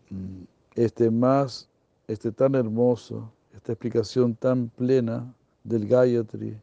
mm, 0.10 0.44
este 0.76 1.12
más, 1.12 1.70
este 2.08 2.32
tan 2.32 2.56
hermoso, 2.56 3.32
esta 3.54 3.74
explicación 3.74 4.36
tan 4.36 4.70
plena 4.70 5.34
del 5.64 5.88
Gayatri, 5.88 6.58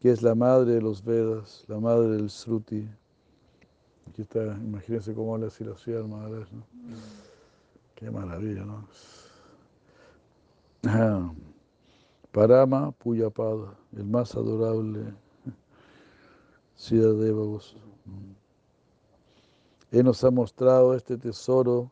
que 0.00 0.10
es 0.10 0.22
la 0.22 0.34
madre 0.34 0.74
de 0.74 0.82
los 0.82 1.02
Vedas, 1.02 1.64
la 1.68 1.80
madre 1.80 2.08
del 2.08 2.30
Sruti. 2.30 2.88
Aquí 4.08 4.22
está, 4.22 4.44
imagínense 4.56 5.14
cómo 5.14 5.34
habla 5.34 5.48
así 5.48 5.64
la 5.64 5.76
ciudad 5.76 6.04
Maharaj, 6.04 6.48
¿no? 6.52 7.27
Qué 7.98 8.12
maravilla, 8.12 8.64
¿no? 8.64 8.86
Ah, 10.84 11.32
Parama 12.30 12.92
Puyapada, 12.92 13.76
el 13.96 14.04
más 14.04 14.36
adorable 14.36 15.12
Ciudad 16.76 17.14
de 17.14 17.32
Vagos. 17.32 17.76
Él 19.90 20.04
nos 20.04 20.22
ha 20.22 20.30
mostrado 20.30 20.94
este 20.94 21.16
tesoro 21.16 21.90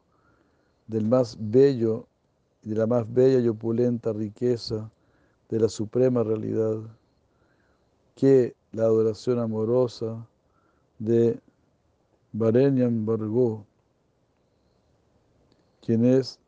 del 0.87 1.07
más 1.07 1.37
bello 1.41 2.07
de 2.63 2.77
la 2.77 2.87
más 2.87 3.13
bella 3.13 3.41
y 3.41 3.49
opulenta 3.49 4.13
riqueza 4.13 4.89
de 5.49 5.59
la 5.59 5.69
suprema 5.69 6.23
realidad, 6.23 6.79
que 8.15 8.55
la 8.71 8.85
adoración 8.85 9.41
amorosa 9.41 10.25
de 11.01 11.41
Varenyan 12.31 13.05
Bargó, 13.05 13.67
quien 15.87 16.05
es 16.05 16.41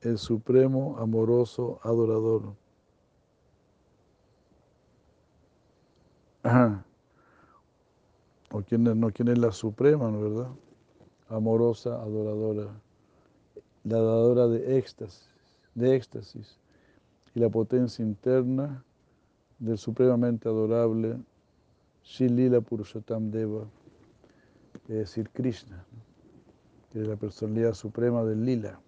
el 0.00 0.18
supremo 0.18 0.98
amoroso 0.98 1.78
adorador. 1.84 2.54
o 8.50 8.62
quién 8.62 8.84
es, 8.88 8.96
no, 8.96 9.12
quién 9.12 9.28
es 9.28 9.38
la 9.38 9.52
suprema, 9.52 10.10
¿no 10.10 10.20
verdad? 10.20 10.50
Amorosa, 11.28 12.02
adoradora, 12.02 12.72
la 13.84 13.98
dadora 13.98 14.48
de 14.48 14.76
éxtasis, 14.76 15.30
de 15.76 15.94
éxtasis, 15.94 16.58
y 17.36 17.38
la 17.38 17.48
potencia 17.48 18.04
interna 18.04 18.82
del 19.60 19.78
supremamente 19.78 20.48
adorable 20.48 21.20
Shilila 22.02 22.60
Purushottam 22.60 23.30
Deva, 23.30 23.68
es 24.88 24.96
decir, 24.96 25.30
Krishna. 25.30 25.84
Que 26.90 27.00
es 27.02 27.08
la 27.08 27.16
personalidad 27.16 27.74
suprema 27.74 28.24
del 28.24 28.44
lila. 28.44 28.80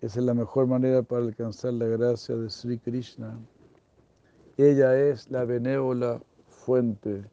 Esa 0.00 0.20
es 0.20 0.26
la 0.26 0.34
mejor 0.34 0.66
manera 0.66 1.02
para 1.02 1.24
alcanzar 1.24 1.72
la 1.72 1.86
gracia 1.86 2.36
de 2.36 2.50
Sri 2.50 2.78
Krishna. 2.78 3.38
Ella 4.56 4.96
es 4.98 5.30
la 5.30 5.44
benévola 5.44 6.22
fuente 6.46 7.24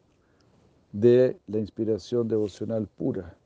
de 0.92 1.38
la 1.48 1.60
inspiración 1.60 2.28
devocional 2.28 2.88
pura. 2.88 3.38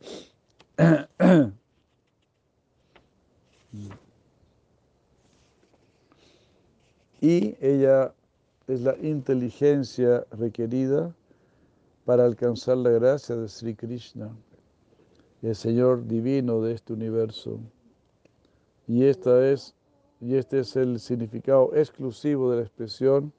Y 7.22 7.56
ella 7.60 8.14
es 8.68 8.82
la 8.82 8.96
inteligencia 8.98 10.26
requerida 10.32 11.14
para 12.06 12.26
alcanzar 12.26 12.78
la 12.78 12.92
gracia 12.92 13.36
de 13.36 13.50
Sri 13.50 13.74
Krishna, 13.74 14.30
el 15.46 15.56
Señor 15.56 16.08
divino 16.08 16.60
de 16.62 16.74
este 16.74 16.94
universo. 16.94 17.60
Y, 18.88 19.06
esta 19.06 19.48
es, 19.48 19.76
y 20.20 20.36
este 20.36 20.60
es 20.60 20.76
el 20.76 21.00
significado 21.00 21.72
exclusivo 21.76 22.50
de 22.50 22.58
la 22.58 22.64
expresión 22.64 23.32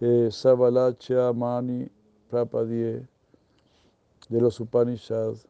eh, 0.00 0.28
Savalacha 0.30 1.32
Mani 1.32 1.88
Prapadie 2.28 3.04
de 4.28 4.40
los 4.40 4.60
Upanishads. 4.60 5.46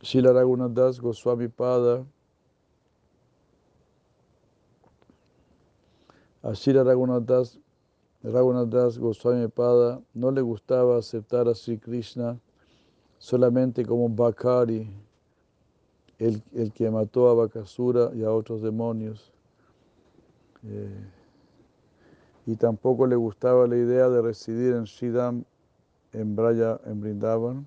Shila 0.00 0.32
Raghunadas 0.32 1.00
Goswami 1.00 1.48
Pada 1.48 2.06
A 6.44 6.52
Shila 6.52 6.84
Raghunadas, 6.84 7.58
Raghunadas 8.22 8.98
Goswami 8.98 9.48
Pada 9.48 10.02
no 10.12 10.30
le 10.30 10.42
gustaba 10.42 10.98
aceptar 10.98 11.48
a 11.48 11.54
Sri 11.54 11.78
Krishna 11.78 12.38
solamente 13.18 13.82
como 13.86 14.10
Bakari, 14.10 14.86
el, 16.18 16.42
el 16.52 16.70
que 16.74 16.90
mató 16.90 17.30
a 17.30 17.34
Bakasura 17.34 18.10
y 18.14 18.24
a 18.24 18.30
otros 18.30 18.60
demonios. 18.60 19.32
Eh, 20.64 21.08
y 22.44 22.56
tampoco 22.56 23.06
le 23.06 23.16
gustaba 23.16 23.66
la 23.66 23.76
idea 23.78 24.10
de 24.10 24.20
residir 24.20 24.74
en 24.74 24.84
Shridam, 24.84 25.44
en 26.12 26.36
Braya, 26.36 26.78
en 26.84 27.00
Brindavan, 27.00 27.66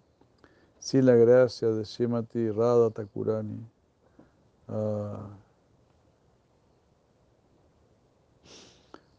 sin 0.77 1.07
la 1.07 1.15
gracia 1.15 1.69
de 1.69 1.83
Shimati 1.83 2.51
Radha 2.51 2.91
Thakurani. 2.91 3.59
Ah, 4.67 5.29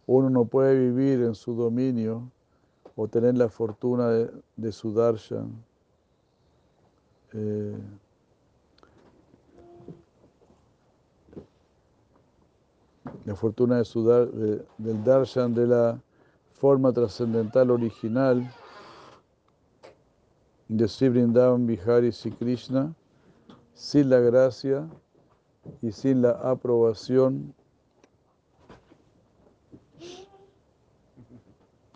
uno 0.09 0.31
no 0.31 0.47
puede 0.47 0.75
vivir 0.75 1.23
en 1.23 1.35
su 1.35 1.55
dominio 1.55 2.31
o 2.97 3.07
tener 3.07 3.37
la 3.37 3.51
fortuna 3.51 4.09
de, 4.09 4.73
su 4.73 4.95
darshan. 4.95 5.53
Eh, 7.35 7.77
la 13.27 13.35
fortuna 13.37 13.83
de 13.83 13.83
de, 13.83 14.65
del 14.79 15.05
darshan 15.05 15.55
de 15.55 15.67
la 15.67 16.01
forma 16.55 16.91
trascendental 16.91 17.71
original 17.71 18.51
de 20.69 20.89
Sri 20.89 21.11
Vrindavan 21.11 21.67
Bihari 21.67 22.13
Sri 22.13 22.33
Krishna 22.33 22.95
sin 23.75 24.09
la 24.09 24.21
gracia 24.21 24.89
y 25.83 25.93
sin 25.93 26.23
la 26.23 26.31
aprobación 26.31 27.55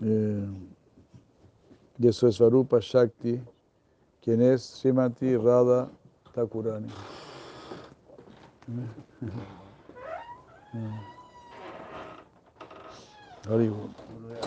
eh, 0.03 0.47
de 1.99 2.13
su 2.13 2.31
Svarupa 2.33 2.79
Shakti, 2.81 3.41
quien 4.21 4.43
es 4.43 4.63
Srimati 4.63 5.37
Radha. 5.37 5.89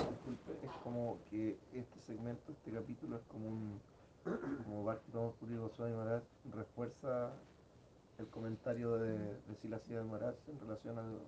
Disculpe, 0.10 0.52
es 0.64 0.72
como 0.84 1.18
que 1.30 1.58
este 1.74 2.00
segmento, 2.02 2.52
este 2.52 2.72
capítulo 2.72 3.18
es 3.18 3.24
como 3.28 3.48
un, 3.48 3.80
como 4.64 4.84
Bhakti 4.84 5.12
Puri 5.40 5.58
Goswami 5.58 5.94
Maharaj 5.94 6.24
refuerza 6.54 7.34
el 8.18 8.28
comentario 8.28 8.98
de, 8.98 9.18
de 9.18 9.56
Silasya 9.62 9.98
de 9.98 10.04
Maharaj 10.06 10.36
en 10.48 10.60
relación 10.60 10.98
al, 10.98 11.20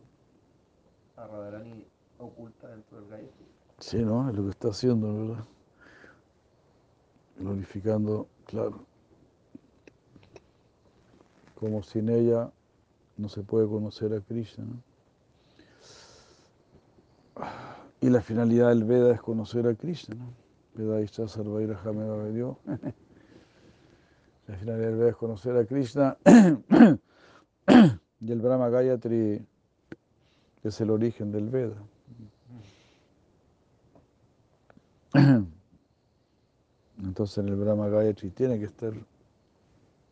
a 1.17 1.27
Radharani 1.27 1.85
oculta 2.17 2.69
dentro 2.69 3.01
del 3.01 3.09
Gayatri. 3.09 3.56
Sí, 3.79 3.97
¿no? 4.03 4.29
Es 4.29 4.35
lo 4.35 4.43
que 4.43 4.49
está 4.49 4.69
haciendo, 4.69 5.13
¿verdad? 5.13 5.45
Glorificando, 7.37 8.27
claro. 8.45 8.85
Como 11.55 11.83
sin 11.83 12.09
ella 12.09 12.51
no 13.17 13.29
se 13.29 13.43
puede 13.43 13.67
conocer 13.67 14.13
a 14.13 14.21
Krishna, 14.21 14.65
¿no? 14.65 14.87
Y 18.01 18.09
la 18.09 18.21
finalidad 18.21 18.69
del 18.69 18.83
Veda 18.83 19.13
es 19.13 19.21
conocer 19.21 19.67
a 19.67 19.75
Krishna, 19.75 20.15
¿no? 20.15 20.33
Veda 20.73 21.01
Isha 21.01 21.27
Sarvaira 21.27 21.75
Jameva 21.77 22.17
Vedio. 22.17 22.59
La 24.47 24.55
finalidad 24.55 24.87
del 24.87 24.97
Veda 24.97 25.09
es 25.09 25.15
conocer 25.15 25.57
a 25.57 25.65
Krishna. 25.65 26.17
y 28.21 28.31
el 28.31 28.41
Brahma 28.41 28.69
Gayatri 28.69 29.45
es 30.63 30.81
el 30.81 30.89
origen 30.89 31.31
del 31.31 31.49
Veda. 31.49 31.75
Entonces 37.03 37.37
en 37.39 37.49
el 37.49 37.55
Brahma 37.55 37.87
Gayatri 37.89 38.29
tiene 38.29 38.59
que 38.59 38.65
estar 38.65 38.93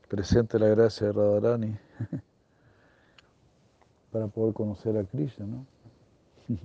presente 0.08 0.58
la 0.58 0.68
gracia 0.68 1.08
de 1.08 1.14
Radharani 1.14 1.78
para 4.12 4.28
poder 4.28 4.54
conocer 4.54 4.98
a 4.98 5.04
Krishna, 5.04 5.46
¿no? 5.46 5.66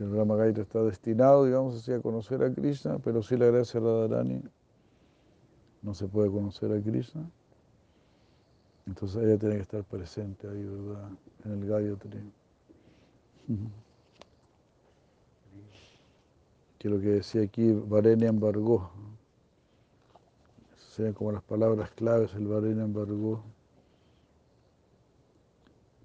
El 0.00 0.08
Brahma 0.08 0.34
Gayatri 0.36 0.62
está 0.62 0.82
destinado, 0.82 1.44
digamos 1.44 1.76
así, 1.76 1.92
a 1.92 2.00
conocer 2.00 2.42
a 2.42 2.52
Krishna, 2.52 2.98
pero 2.98 3.22
si 3.22 3.36
la 3.36 3.46
gracia 3.46 3.80
de 3.80 3.86
Radharani 3.86 4.42
no 5.82 5.94
se 5.94 6.08
puede 6.08 6.30
conocer 6.30 6.72
a 6.72 6.80
Krishna. 6.80 7.30
Entonces 8.86 9.22
ella 9.22 9.38
tiene 9.38 9.54
que 9.56 9.62
estar 9.62 9.84
presente 9.84 10.48
ahí, 10.48 10.64
¿verdad? 10.64 11.10
En 11.44 11.52
el 11.52 11.68
Gayatri. 11.68 12.32
que 16.84 16.90
lo 16.90 17.00
que 17.00 17.08
decía 17.08 17.40
aquí 17.40 17.72
Varenia 17.72 18.28
embargó. 18.28 18.90
Sean 20.76 21.14
como 21.14 21.32
las 21.32 21.42
palabras 21.42 21.90
claves, 21.92 22.34
el 22.34 22.46
Varenia 22.46 22.84
embargó, 22.84 23.42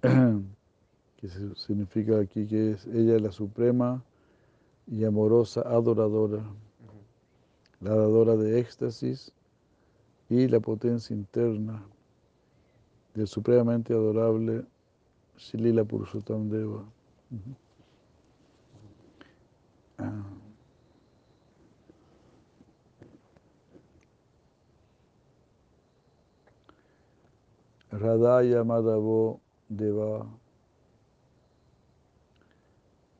que 0.00 1.28
significa 1.54 2.18
aquí 2.18 2.46
que 2.46 2.70
es 2.70 2.86
ella 2.86 3.18
la 3.18 3.30
suprema 3.30 4.02
y 4.86 5.04
amorosa 5.04 5.60
adoradora, 5.60 6.42
la 7.80 7.90
adoradora 7.90 8.36
de 8.36 8.58
éxtasis 8.58 9.34
y 10.30 10.48
la 10.48 10.60
potencia 10.60 11.14
interna 11.14 11.84
del 13.12 13.26
supremamente 13.26 13.92
adorable 13.92 14.64
Shilila 15.36 15.84
Purushottam 15.84 16.48
Deva. 16.48 16.84
Ah. 19.98 20.39
Radhaya 27.92 28.64
Madhavo 28.64 29.40
Deva. 29.68 30.24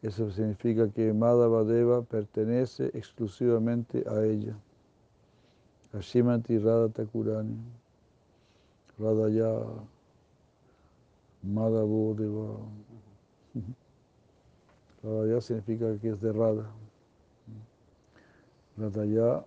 Eso 0.03 0.31
significa 0.31 0.89
que 0.89 1.13
Madhava 1.13 1.65
Deva 1.65 2.03
pertenece 2.03 2.91
exclusivamente 2.95 4.05
a 4.07 4.25
ella. 4.25 4.57
A 5.93 6.01
Shimati 6.01 6.57
Radha 6.59 6.89
Thakurani. 6.89 7.59
Radhaya 8.99 9.67
Madhavo 11.45 12.15
Deva. 12.15 12.59
Radhaya 15.03 15.41
significa 15.41 15.99
que 15.99 16.11
es 16.11 16.21
de 16.21 16.33
Radha. 16.33 16.71
Radhaya 18.79 19.45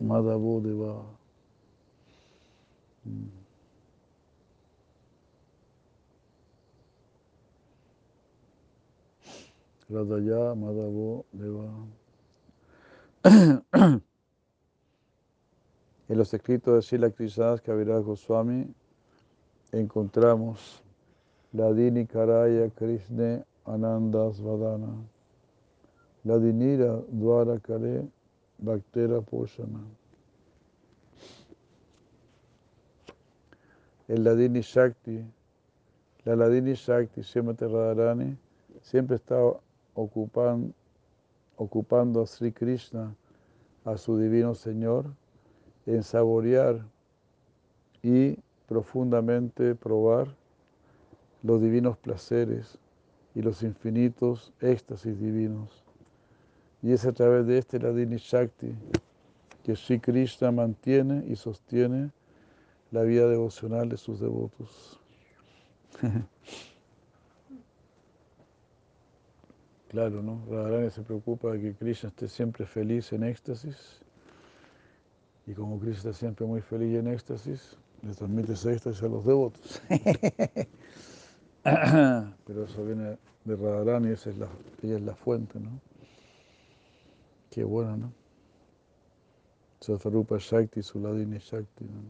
Madhavo 0.00 0.60
Deva. 0.60 1.04
Radhaya 9.90 10.54
Madhavo 10.54 11.24
Deva. 11.32 11.68
En 16.08 16.18
los 16.18 16.32
escritos 16.32 16.74
de 16.74 16.82
Sila 16.82 17.10
Krishnadas 17.10 17.60
Kaviraj 17.60 18.04
Goswami 18.04 18.72
encontramos 19.72 20.82
la 21.52 21.72
Dini 21.72 22.06
Karaya 22.06 22.70
Krishna 22.70 23.44
Anandas 23.66 24.40
Vadana, 24.40 24.94
la 26.24 26.38
Dinira 26.38 27.02
Dwara 27.10 27.58
Kare 27.58 28.06
Bhaktera 28.58 29.20
Poshana. 29.20 29.84
El 34.06 34.24
Ladini 34.24 34.62
Shakti, 34.62 35.24
la 36.24 36.34
Ladini 36.34 36.74
Shakti 36.74 37.22
Shemate 37.22 37.66
Radharani 37.66 38.36
siempre 38.82 39.16
está 39.16 39.36
ocupan, 40.00 40.74
ocupando 41.56 42.22
a 42.22 42.26
Sri 42.26 42.52
Krishna, 42.52 43.14
a 43.84 43.96
su 43.96 44.18
divino 44.18 44.54
Señor, 44.54 45.14
en 45.86 46.02
saborear 46.02 46.86
y 48.02 48.38
profundamente 48.66 49.74
probar 49.74 50.34
los 51.42 51.60
divinos 51.60 51.96
placeres 51.98 52.78
y 53.34 53.42
los 53.42 53.62
infinitos 53.62 54.52
éxtasis 54.60 55.18
divinos. 55.18 55.84
Y 56.82 56.92
es 56.92 57.04
a 57.04 57.12
través 57.12 57.46
de 57.46 57.58
este 57.58 57.78
Ladini 57.78 58.16
Shakti 58.16 58.74
que 59.62 59.76
Sri 59.76 60.00
Krishna 60.00 60.50
mantiene 60.50 61.24
y 61.28 61.36
sostiene 61.36 62.10
la 62.90 63.02
vida 63.02 63.28
devocional 63.28 63.88
de 63.88 63.96
sus 63.96 64.20
devotos. 64.20 65.00
claro, 69.90 70.22
¿no? 70.22 70.40
Radharani 70.48 70.90
se 70.90 71.02
preocupa 71.02 71.50
de 71.50 71.60
que 71.60 71.74
Krishna 71.74 72.10
esté 72.10 72.28
siempre 72.28 72.64
feliz 72.64 73.12
en 73.12 73.24
éxtasis 73.24 74.00
y 75.46 75.52
como 75.52 75.80
Krishna 75.80 75.98
está 75.98 76.12
siempre 76.12 76.46
muy 76.46 76.60
feliz 76.60 76.96
en 76.96 77.08
éxtasis, 77.08 77.76
le 78.02 78.14
transmite 78.14 78.52
ese 78.52 78.72
éxtasis 78.72 79.02
a 79.02 79.08
los 79.08 79.24
devotos. 79.24 79.82
Pero 81.64 82.64
eso 82.64 82.84
viene 82.84 83.18
de 83.44 83.56
Radharani, 83.56 84.12
esa 84.12 84.30
es 84.30 84.38
la, 84.38 84.48
ella 84.80 84.94
es 84.96 85.02
la 85.02 85.16
fuente, 85.16 85.58
¿no? 85.58 85.80
Qué 87.50 87.64
bueno, 87.64 87.96
¿no? 87.96 88.12
Satvarupa 89.80 90.36
Shakti, 90.38 90.84
Suladini 90.84 91.38
Shakti, 91.38 91.84
¿no? 91.84 92.00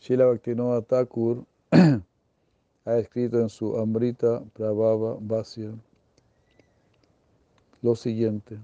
Shila 0.00 0.26
Bhaktivinoda 0.26 0.82
Thakur 0.82 1.44
ha 2.86 2.98
escrito 2.98 3.40
en 3.40 3.48
su 3.48 3.76
Amrita 3.76 4.42
Prabhava 4.54 5.18
Vasya 5.20 5.72
lo 7.82 7.94
siguiente. 7.94 8.58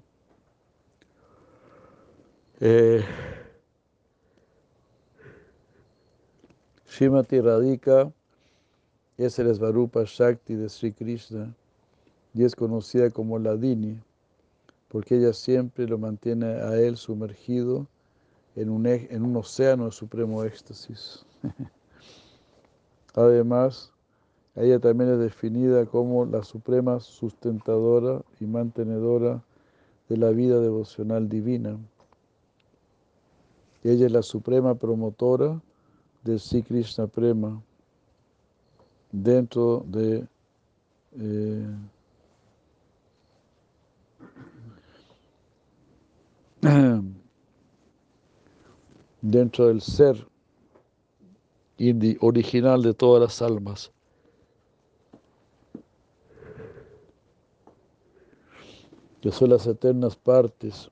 Eh, 2.61 3.05
Shrimati 6.87 7.41
Radhika 7.41 8.13
es 9.17 9.39
el 9.39 9.53
Svarupa 9.55 10.05
Shakti 10.05 10.55
de 10.55 10.69
Sri 10.69 10.93
Krishna 10.93 11.53
y 12.33 12.45
es 12.45 12.55
conocida 12.55 13.11
como 13.11 13.39
la 13.39 13.57
Dini, 13.57 13.99
porque 14.89 15.17
ella 15.17 15.33
siempre 15.33 15.87
lo 15.89 15.99
mantiene 15.99 16.47
a 16.47 16.77
él 16.77 16.97
sumergido 16.97 17.89
en 18.55 18.71
un, 18.71 18.87
en 18.87 19.23
un 19.23 19.37
océano 19.37 19.87
de 19.87 19.93
supremo 19.93 20.45
éxtasis. 20.45 21.27
Además, 23.15 23.92
ella 24.55 24.79
también 24.79 25.11
es 25.11 25.19
definida 25.19 25.87
como 25.87 26.27
la 26.27 26.43
suprema 26.43 27.01
sustentadora 27.01 28.23
y 28.39 28.45
mantenedora 28.45 29.43
de 30.09 30.17
la 30.19 30.31
vida 30.31 30.61
devocional 30.61 31.29
divina. 31.29 31.79
Ella 33.83 34.07
es 34.07 34.13
la 34.13 34.23
suprema 34.23 34.75
promotora 34.75 35.61
del 36.23 36.39
Sri 36.39 36.63
Krishna 36.63 37.07
Prema 37.07 37.63
dentro 39.11 39.85
de 39.87 40.27
eh, 41.19 41.67
dentro 49.23 49.69
del 49.69 49.81
ser 49.81 50.27
original 52.21 52.83
de 52.83 52.95
todas 52.95 53.21
las 53.21 53.43
almas. 53.43 53.91
Que 59.23 59.31
son 59.31 59.51
las 59.51 59.67
eternas 59.69 60.17
partes 60.17 60.91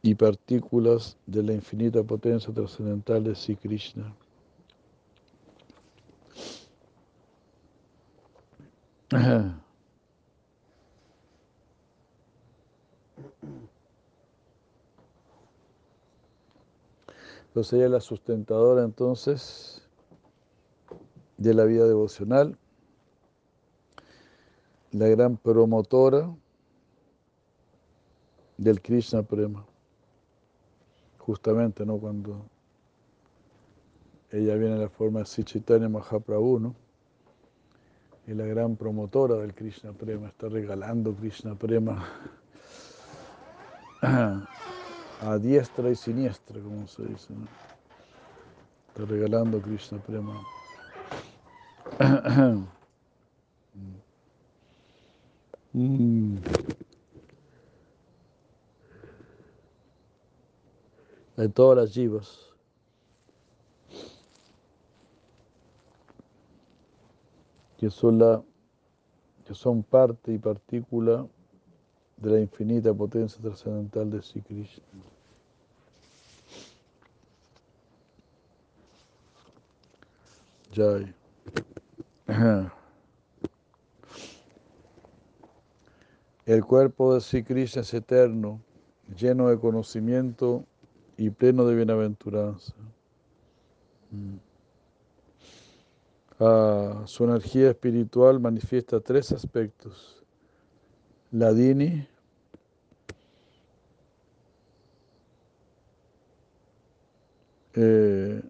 y 0.00 0.14
partículas 0.14 1.16
de 1.26 1.42
la 1.42 1.52
infinita 1.52 2.04
potencia 2.04 2.54
trascendental 2.54 3.24
de 3.24 3.34
Sri 3.34 3.56
Krishna. 3.56 4.14
Entonces 17.48 17.72
ella 17.72 17.86
es 17.86 17.90
la 17.90 18.00
sustentadora 18.00 18.84
entonces 18.84 19.82
de 21.38 21.54
la 21.54 21.64
vida 21.64 21.86
devocional, 21.86 22.56
la 24.94 25.08
gran 25.08 25.36
promotora 25.36 26.32
del 28.56 28.80
Krishna 28.80 29.24
Prema. 29.24 29.66
Justamente, 31.18 31.84
¿no? 31.84 31.98
Cuando 31.98 32.46
ella 34.30 34.54
viene 34.54 34.74
en 34.76 34.82
la 34.82 34.88
forma 34.88 35.18
de 35.20 35.26
Sichitanya 35.26 35.88
Mahaprabhu, 35.88 36.60
¿no? 36.60 36.74
Y 38.28 38.34
la 38.34 38.44
gran 38.44 38.76
promotora 38.76 39.34
del 39.34 39.52
Krishna 39.52 39.92
Prema, 39.92 40.28
está 40.28 40.48
regalando 40.48 41.12
Krishna 41.12 41.56
Prema 41.56 42.08
a 44.00 45.38
diestra 45.38 45.90
y 45.90 45.96
siniestra, 45.96 46.60
como 46.60 46.86
se 46.86 47.02
dice. 47.02 47.34
¿no? 47.34 47.48
Está 48.88 49.04
regalando 49.06 49.60
Krishna 49.60 49.98
Prema. 49.98 50.40
Mm. 55.74 56.36
Todas 61.52 61.76
las 61.76 61.92
jivas. 61.92 62.38
Que 67.76 67.90
son, 67.90 68.20
la, 68.20 68.40
que 69.44 69.54
son 69.54 69.82
parte 69.82 70.32
y 70.32 70.38
partícula 70.38 71.26
de 72.18 72.30
la 72.30 72.40
infinita 72.40 72.94
potencia 72.94 73.42
trascendental 73.42 74.10
de 74.10 74.22
Sri 74.22 74.42
Krishna. 74.42 74.84
Jai. 80.72 81.14
El 86.46 86.62
cuerpo 86.64 87.14
de 87.14 87.20
Sri 87.20 87.42
Krishna 87.42 87.82
es 87.82 87.94
eterno, 87.94 88.60
lleno 89.16 89.48
de 89.48 89.58
conocimiento 89.58 90.64
y 91.16 91.30
pleno 91.30 91.64
de 91.64 91.74
bienaventuranza. 91.74 92.74
Ah, 96.38 97.02
su 97.06 97.24
energía 97.24 97.70
espiritual 97.70 98.40
manifiesta 98.40 99.00
tres 99.00 99.32
aspectos. 99.32 100.22
La 101.30 101.52
Dini, 101.52 102.06
eh, 107.74 108.42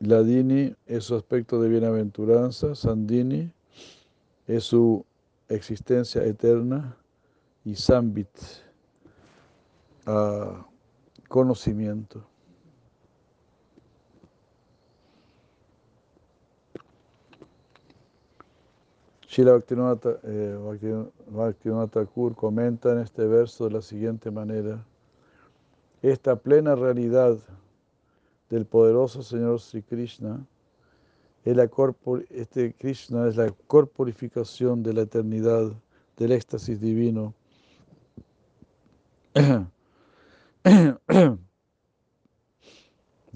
La 0.00 0.22
Dini 0.22 0.74
es 0.86 1.04
su 1.04 1.14
aspecto 1.14 1.60
de 1.60 1.68
bienaventuranza, 1.68 2.74
Sandini 2.74 3.50
es 4.46 4.64
su 4.64 5.04
existencia 5.48 6.24
eterna 6.24 6.96
y 7.64 7.74
Sambit, 7.76 8.28
uh, 10.06 10.62
conocimiento. 11.28 12.26
Tha- 19.96 20.20
eh, 20.22 20.56
Bhakti- 20.60 21.10
Bhaktivinoda 21.28 21.86
Thakur 21.88 22.34
comenta 22.36 22.92
en 22.92 22.98
este 22.98 23.26
verso 23.26 23.64
de 23.64 23.72
la 23.72 23.82
siguiente 23.82 24.30
manera. 24.30 24.84
Esta 26.02 26.36
plena 26.36 26.74
realidad 26.76 27.38
del 28.54 28.66
poderoso 28.66 29.20
Señor 29.20 29.60
Sri 29.60 29.82
Krishna, 29.82 30.46
este 31.44 32.72
Krishna 32.74 33.26
es 33.26 33.36
la 33.36 33.50
corporificación 33.66 34.84
de 34.84 34.92
la 34.92 35.02
eternidad, 35.02 35.72
del 36.16 36.30
éxtasis 36.30 36.80
divino. 36.80 37.34
de 39.34 39.66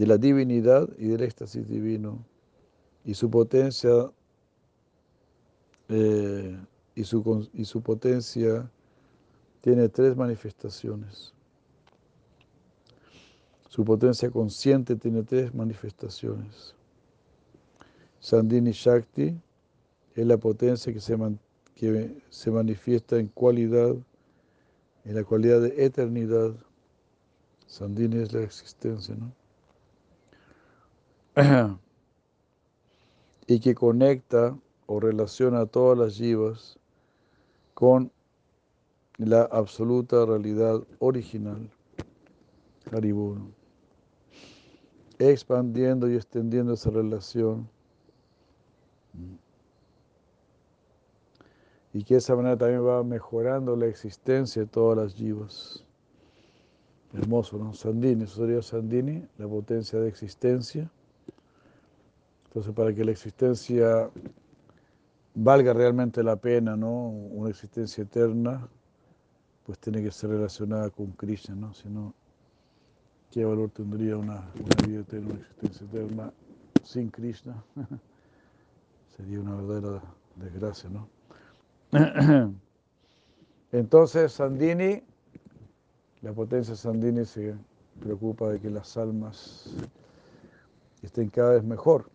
la 0.07 0.16
divinidad 0.16 0.89
y 0.97 1.09
del 1.09 1.25
éxtasis 1.25 1.69
divino 1.69 2.25
y 3.05 3.14
su 3.14 3.29
potencia 3.29 4.12
eh, 5.89 6.57
y, 6.95 7.03
su, 7.03 7.49
y 7.53 7.64
su 7.64 7.83
potencia 7.83 8.71
tiene 9.62 9.89
tres 9.89 10.16
manifestaciones. 10.16 11.35
Su 13.69 13.85
potencia 13.85 14.31
consciente 14.31 14.97
tiene 14.97 15.23
tres 15.23 15.55
manifestaciones. 15.55 16.75
Sandini 18.19 18.73
Shakti 18.73 19.39
es 20.14 20.27
la 20.27 20.39
potencia 20.39 20.93
que 20.93 21.01
se, 21.01 22.51
manifiesta 22.51 23.19
en 23.19 23.29
cualidad, 23.29 23.95
en 25.05 25.14
la 25.14 25.23
cualidad 25.23 25.61
de 25.61 25.85
eternidad. 25.85 26.57
Sandini 27.66 28.23
es 28.23 28.33
la 28.33 28.43
existencia, 28.43 29.14
¿no? 29.14 29.33
y 33.47 33.61
que 33.61 33.75
conecta 33.75 34.59
o 34.87 34.99
relaciona 34.99 35.61
a 35.61 35.66
todas 35.66 35.97
las 35.97 36.16
yivas 36.16 36.79
con 37.75 38.11
la 39.19 39.43
absoluta 39.43 40.25
realidad 40.27 40.83
original, 40.99 41.71
Haribur, 42.91 43.39
expandiendo 45.19 46.11
y 46.11 46.14
extendiendo 46.16 46.75
esa 46.75 46.91
relación 46.91 47.69
y 51.93 52.05
que 52.05 52.14
de 52.14 52.19
esa 52.19 52.37
manera 52.37 52.57
también 52.57 52.87
va 52.87 53.03
mejorando 53.03 53.75
la 53.75 53.87
existencia 53.87 54.62
de 54.62 54.69
todas 54.69 54.97
las 54.97 55.16
yivas. 55.16 55.85
Hermoso, 57.12 57.59
¿no? 57.59 57.73
Sandini, 57.73 58.25
eso 58.25 58.45
sería 58.45 58.62
Sandini, 58.62 59.27
la 59.39 59.49
potencia 59.49 59.99
de 59.99 60.09
existencia. 60.09 60.91
Entonces, 62.47 62.73
para 62.75 62.95
que 62.95 63.05
la 63.05 63.12
existencia 63.12 64.11
valga 65.35 65.73
realmente 65.73 66.23
la 66.23 66.37
pena, 66.37 66.77
¿no? 66.77 67.09
Una 67.09 67.51
existencia 67.51 68.03
eterna, 68.03 68.69
pues 69.64 69.79
tiene 69.79 70.03
que 70.03 70.11
ser 70.11 70.31
relacionada 70.31 70.91
con 70.91 71.12
Krishna, 71.12 71.55
¿no? 71.55 71.73
Si 71.73 71.89
no, 71.89 72.14
¿qué 73.31 73.45
valor 73.45 73.70
tendría 73.70 74.16
una, 74.16 74.51
vida 74.87 75.01
eterna, 75.01 75.31
una 75.31 75.41
existencia 75.41 75.87
eterna 75.87 76.33
sin 76.85 77.11
Krishna? 77.11 77.62
Sería 79.16 79.41
una 79.41 79.57
verdadera 79.57 80.03
desgracia, 80.37 80.91
¿no? 80.91 81.09
Entonces, 83.72 84.33
Sandini, 84.33 85.03
la 86.22 86.33
potencia 86.33 86.74
Sandini 86.74 87.24
se 87.24 87.55
preocupa 88.01 88.49
de 88.51 88.61
que 88.61 88.70
las 88.70 88.97
almas 88.97 89.74
estén 91.03 91.29
cada 91.29 91.53
vez 91.53 91.64
mejor, 91.64 92.11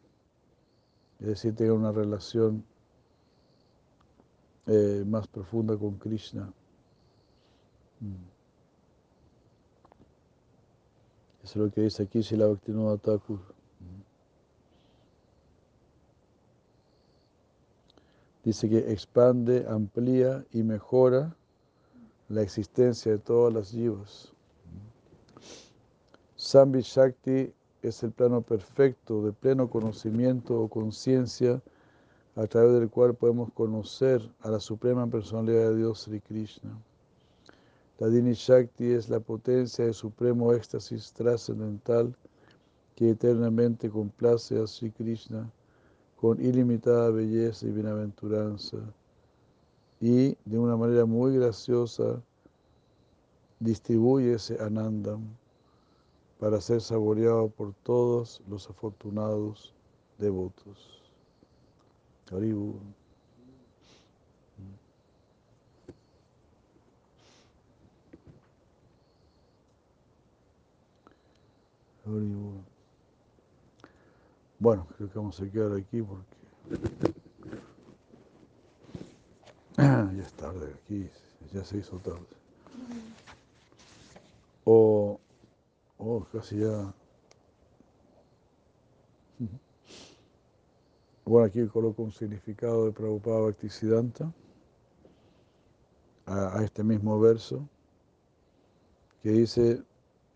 es 1.20 1.28
decir, 1.28 1.55
tengan 1.55 1.78
una 1.78 1.91
relación 1.91 2.66
eh, 4.66 5.03
más 5.05 5.28
profunda 5.28 5.78
con 5.78 5.97
Krishna. 5.97 6.51
Mm. 7.99 8.32
Eso 11.44 11.60
es 11.60 11.66
lo 11.66 11.72
que 11.72 11.82
dice 11.82 12.04
aquí 12.04 12.24
Srila 12.24 12.48
Bhaktivinoda 12.48 12.98
Thakur. 12.98 13.39
Dice 18.44 18.70
que 18.70 18.91
expande, 18.91 19.66
amplía 19.70 20.46
y 20.52 20.64
mejora 20.64 21.36
la 22.30 22.41
existencia 22.41 23.12
de 23.12 23.18
todas 23.20 23.54
las 23.54 23.72
yivas. 23.72 24.34
Sambi 26.36 26.82
Shakti 26.82 27.54
es 27.82 28.04
el 28.04 28.12
plano 28.12 28.41
perfecto 28.41 29.24
de 29.24 29.32
pleno 29.32 29.70
conocimiento 29.70 30.60
o 30.60 30.68
conciencia 30.68 31.62
a 32.36 32.48
través 32.48 32.74
del 32.80 32.89
cual 32.89 33.16
podemos 33.16 33.52
conocer 33.54 34.22
a 34.41 34.50
la 34.50 34.60
suprema 34.60 35.08
personalidad 35.08 35.70
de 35.70 35.78
Dios 35.78 36.02
Sri 36.02 36.20
Krishna. 36.20 36.72
La 38.00 38.08
Dini 38.08 38.34
Shakti 38.34 38.91
es 38.91 39.10
la 39.10 39.20
potencia 39.20 39.86
de 39.86 39.94
supremo 39.94 40.52
éxtasis 40.54 41.14
trascendental 41.14 42.16
que 42.96 43.12
eternamente 43.12 43.89
complace 43.89 44.60
a 44.60 44.66
Sri 44.66 44.91
Krishna 44.91 45.52
con 46.20 46.41
ilimitada 46.41 47.12
belleza 47.12 47.68
y 47.68 47.72
bienaventuranza 47.72 48.78
y 50.02 50.36
de 50.46 50.58
una 50.58 50.76
manera 50.76 51.06
muy 51.06 51.36
graciosa 51.36 52.22
distribuye 53.60 54.34
ese 54.34 54.60
anandam 54.60 55.22
para 56.39 56.60
ser 56.60 56.82
saboreado 56.82 57.48
por 57.48 57.74
todos 57.84 58.41
los 58.50 58.70
afortunados 58.70 59.74
devotos. 60.18 61.02
Haribu. 62.32 62.76
Bueno, 72.06 72.64
creo 74.97 75.10
que 75.10 75.18
vamos 75.20 75.39
a 75.39 75.49
quedar 75.49 75.74
aquí 75.74 76.01
porque 76.01 76.36
ya 79.78 80.22
es 80.22 80.34
tarde 80.34 80.74
aquí, 80.74 81.10
ya 81.54 81.64
se 81.64 81.78
hizo 81.78 81.97
tarde. 81.99 82.26
O, 84.66 85.20
oh, 85.97 86.26
casi 86.32 86.60
ya. 86.60 86.93
Bueno, 91.26 91.47
aquí 91.47 91.66
coloco 91.68 92.04
un 92.04 92.12
significado 92.12 92.86
de 92.86 92.91
Prabhupada 92.91 93.39
Bhaktisiddhanta 93.39 94.32
a 96.26 96.62
este 96.64 96.84
mismo 96.84 97.20
verso 97.20 97.68
que 99.22 99.32
dice 99.32 99.84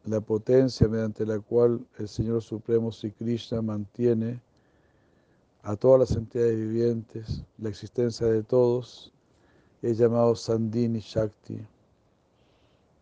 la 0.06 0.22
potencia 0.22 0.88
mediante 0.88 1.26
la 1.26 1.40
cual 1.40 1.86
el 1.98 2.08
Señor 2.08 2.42
Supremo 2.42 2.92
Sri 2.92 3.12
Krishna 3.12 3.62
mantiene 3.62 4.42
a 5.64 5.76
todas 5.76 6.00
las 6.00 6.18
entidades 6.18 6.56
vivientes, 6.56 7.44
la 7.58 7.70
existencia 7.70 8.26
de 8.28 8.42
todos, 8.42 9.12
es 9.82 9.98
llamado 9.98 10.34
Sandini 10.36 11.00
Shakti, 11.00 11.60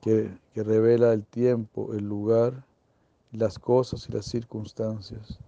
que, 0.02 0.36
que 0.54 0.64
revela 0.64 1.14
el 1.14 1.24
tiempo, 1.26 1.94
el 1.94 2.06
lugar, 2.06 2.66
las 3.32 3.60
cosas 3.60 4.10
y 4.10 4.14
las 4.14 4.26
circunstancias. 4.26 5.40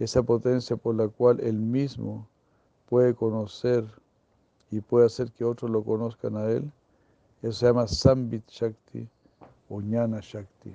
Esa 0.00 0.22
potencia 0.22 0.76
por 0.76 0.96
la 0.96 1.06
cual 1.06 1.38
él 1.40 1.56
mismo 1.56 2.26
puede 2.88 3.14
conocer 3.14 3.84
y 4.70 4.80
puede 4.80 5.06
hacer 5.06 5.30
que 5.30 5.44
otros 5.44 5.70
lo 5.70 5.84
conozcan 5.84 6.36
a 6.36 6.50
él, 6.50 6.70
eso 7.42 7.52
se 7.52 7.66
llama 7.66 7.86
Sambit 7.86 8.48
Shakti 8.48 9.08
o 9.68 9.80
Jnana 9.80 10.20
Shakti, 10.20 10.72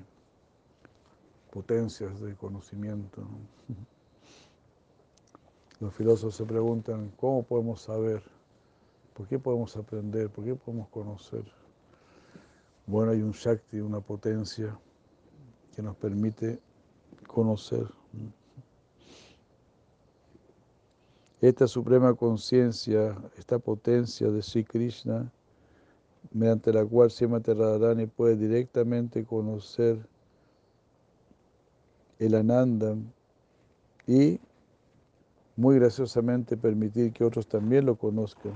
potencias 1.51 2.19
de 2.19 2.35
conocimiento. 2.35 3.23
Los 5.79 5.93
filósofos 5.93 6.35
se 6.35 6.45
preguntan, 6.45 7.11
¿cómo 7.17 7.43
podemos 7.43 7.81
saber? 7.81 8.21
¿Por 9.13 9.27
qué 9.27 9.39
podemos 9.39 9.75
aprender? 9.77 10.29
¿Por 10.29 10.43
qué 10.43 10.55
podemos 10.55 10.89
conocer? 10.89 11.45
Bueno, 12.85 13.11
hay 13.11 13.21
un 13.21 13.31
Shakti, 13.31 13.79
una 13.79 14.01
potencia 14.01 14.77
que 15.75 15.81
nos 15.81 15.95
permite 15.95 16.59
conocer. 17.27 17.87
Esta 21.41 21.67
suprema 21.67 22.13
conciencia, 22.15 23.15
esta 23.37 23.59
potencia 23.59 24.29
de 24.29 24.41
Sri 24.41 24.65
Krishna, 24.65 25.31
mediante 26.31 26.71
la 26.71 26.85
cual 26.85 27.09
Srimati 27.09 27.53
Radharani 27.53 28.05
puede 28.07 28.35
directamente 28.35 29.23
conocer 29.25 29.97
el 32.19 32.35
Ananda 32.35 32.95
y 34.05 34.39
muy 35.55 35.75
graciosamente 35.75 36.55
permitir 36.55 37.11
que 37.11 37.23
otros 37.23 37.47
también 37.47 37.85
lo 37.85 37.95
conozcan, 37.95 38.53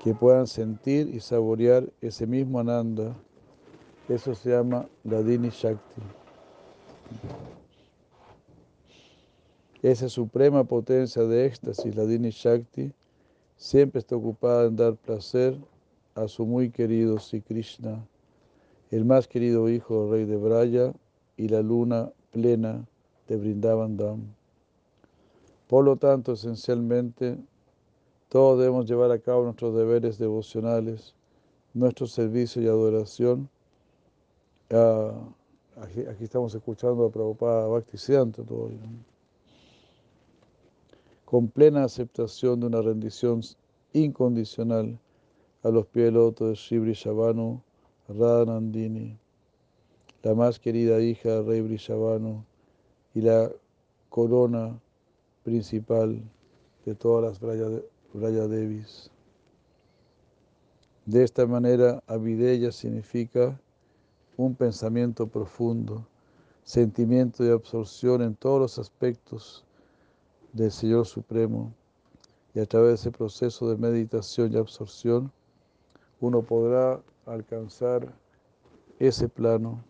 que 0.00 0.14
puedan 0.14 0.46
sentir 0.46 1.08
y 1.14 1.20
saborear 1.20 1.88
ese 2.00 2.26
mismo 2.26 2.60
Ananda. 2.60 3.14
Eso 4.08 4.34
se 4.34 4.50
llama 4.50 4.86
Gadini 5.04 5.50
Shakti. 5.50 6.02
Esa 9.82 10.08
suprema 10.08 10.64
potencia 10.64 11.22
de 11.22 11.46
éxtasis, 11.46 11.94
la 11.94 12.04
Dini 12.04 12.30
Shakti, 12.30 12.92
siempre 13.58 13.98
está 13.98 14.16
ocupada 14.16 14.66
en 14.66 14.76
dar 14.76 14.94
placer 14.94 15.58
a 16.14 16.28
su 16.28 16.46
muy 16.46 16.70
querido 16.70 17.18
Sri 17.18 17.42
Krishna, 17.42 18.06
el 18.90 19.04
más 19.04 19.28
querido 19.28 19.68
hijo 19.68 20.10
rey 20.10 20.24
de 20.24 20.36
Braya 20.36 20.94
y 21.36 21.48
la 21.48 21.60
luna 21.60 22.10
plena 22.30 22.86
de 23.26 23.36
Vrindavan 23.36 23.96
Dham. 23.96 24.22
Por 25.66 25.84
lo 25.84 25.96
tanto, 25.96 26.32
esencialmente, 26.32 27.36
todos 28.28 28.58
debemos 28.58 28.86
llevar 28.86 29.10
a 29.10 29.18
cabo 29.18 29.44
nuestros 29.44 29.74
deberes 29.74 30.18
devocionales, 30.18 31.14
nuestro 31.74 32.06
servicio 32.06 32.62
y 32.62 32.68
adoración. 32.68 33.50
Ah, 34.70 35.12
aquí, 35.76 36.00
aquí 36.00 36.24
estamos 36.24 36.54
escuchando 36.54 37.04
a 37.04 37.10
Prabhupada 37.10 37.66
Bhaktisiddhanta 37.66 38.42
todavía. 38.44 38.78
Con 41.30 41.48
plena 41.48 41.84
aceptación 41.84 42.58
de 42.58 42.68
una 42.68 42.80
rendición 42.80 43.42
incondicional 43.92 44.98
a 45.62 45.68
los 45.68 45.84
pies 45.84 46.06
del 46.06 46.14
loto 46.14 46.48
de 46.48 46.56
Sri 46.56 46.78
Vrishabhanu 46.78 47.60
Radhanandini, 48.08 49.18
la 50.22 50.34
más 50.34 50.58
querida 50.58 51.02
hija 51.02 51.28
del 51.28 51.46
rey 51.46 51.60
Vrishabhanu 51.60 52.46
y 53.12 53.20
la 53.20 53.52
corona 54.08 54.80
principal 55.44 56.18
de 56.86 56.94
todas 56.94 57.24
las 57.24 57.40
Braya, 57.40 57.82
Braya 58.14 58.48
Devis. 58.48 59.10
De 61.04 61.22
esta 61.24 61.46
manera, 61.46 62.02
Avideya 62.06 62.72
significa 62.72 63.60
un 64.38 64.54
pensamiento 64.54 65.26
profundo, 65.26 66.06
sentimiento 66.64 67.44
de 67.44 67.52
absorción 67.52 68.22
en 68.22 68.34
todos 68.34 68.60
los 68.60 68.78
aspectos 68.78 69.66
del 70.58 70.72
Señor 70.72 71.06
Supremo. 71.06 71.72
Y 72.54 72.60
a 72.60 72.66
través 72.66 72.88
de 72.88 72.94
ese 72.94 73.10
proceso 73.10 73.70
de 73.70 73.76
meditación 73.76 74.52
y 74.52 74.56
absorción, 74.56 75.32
uno 76.20 76.42
podrá 76.42 77.00
alcanzar 77.26 78.12
ese 78.98 79.28
plano 79.28 79.84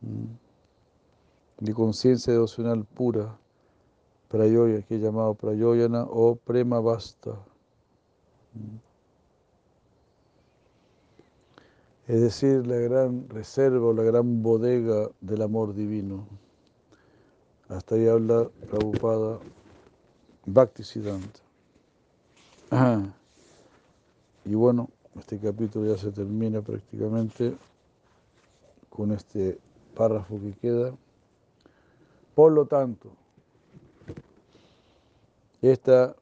mm, 0.00 1.64
de 1.64 1.74
conciencia 1.74 2.32
devocional 2.32 2.84
pura, 2.84 3.38
prayoya, 4.28 4.82
que 4.82 4.96
es 4.96 5.02
llamado 5.02 5.34
prayoyana 5.34 6.04
o 6.04 6.36
prema 6.36 6.80
basta. 6.80 7.38
Es 12.06 12.20
decir, 12.20 12.66
la 12.66 12.76
gran 12.76 13.28
reserva 13.28 13.92
la 13.94 14.02
gran 14.02 14.42
bodega 14.42 15.08
del 15.20 15.42
amor 15.42 15.74
divino. 15.74 16.26
Hasta 17.68 17.94
ahí 17.94 18.08
habla 18.08 18.50
Prabhupada 18.68 19.38
Bhakti 20.46 20.82
Siddhanta. 20.82 21.40
Y 24.44 24.54
bueno, 24.54 24.88
este 25.18 25.38
capítulo 25.38 25.92
ya 25.92 25.98
se 26.00 26.10
termina 26.10 26.62
prácticamente 26.62 27.56
con 28.88 29.12
este 29.12 29.58
párrafo 29.94 30.40
que 30.40 30.52
queda. 30.54 30.94
Por 32.34 32.52
lo 32.52 32.64
tanto, 32.66 33.10
esta 35.62 36.16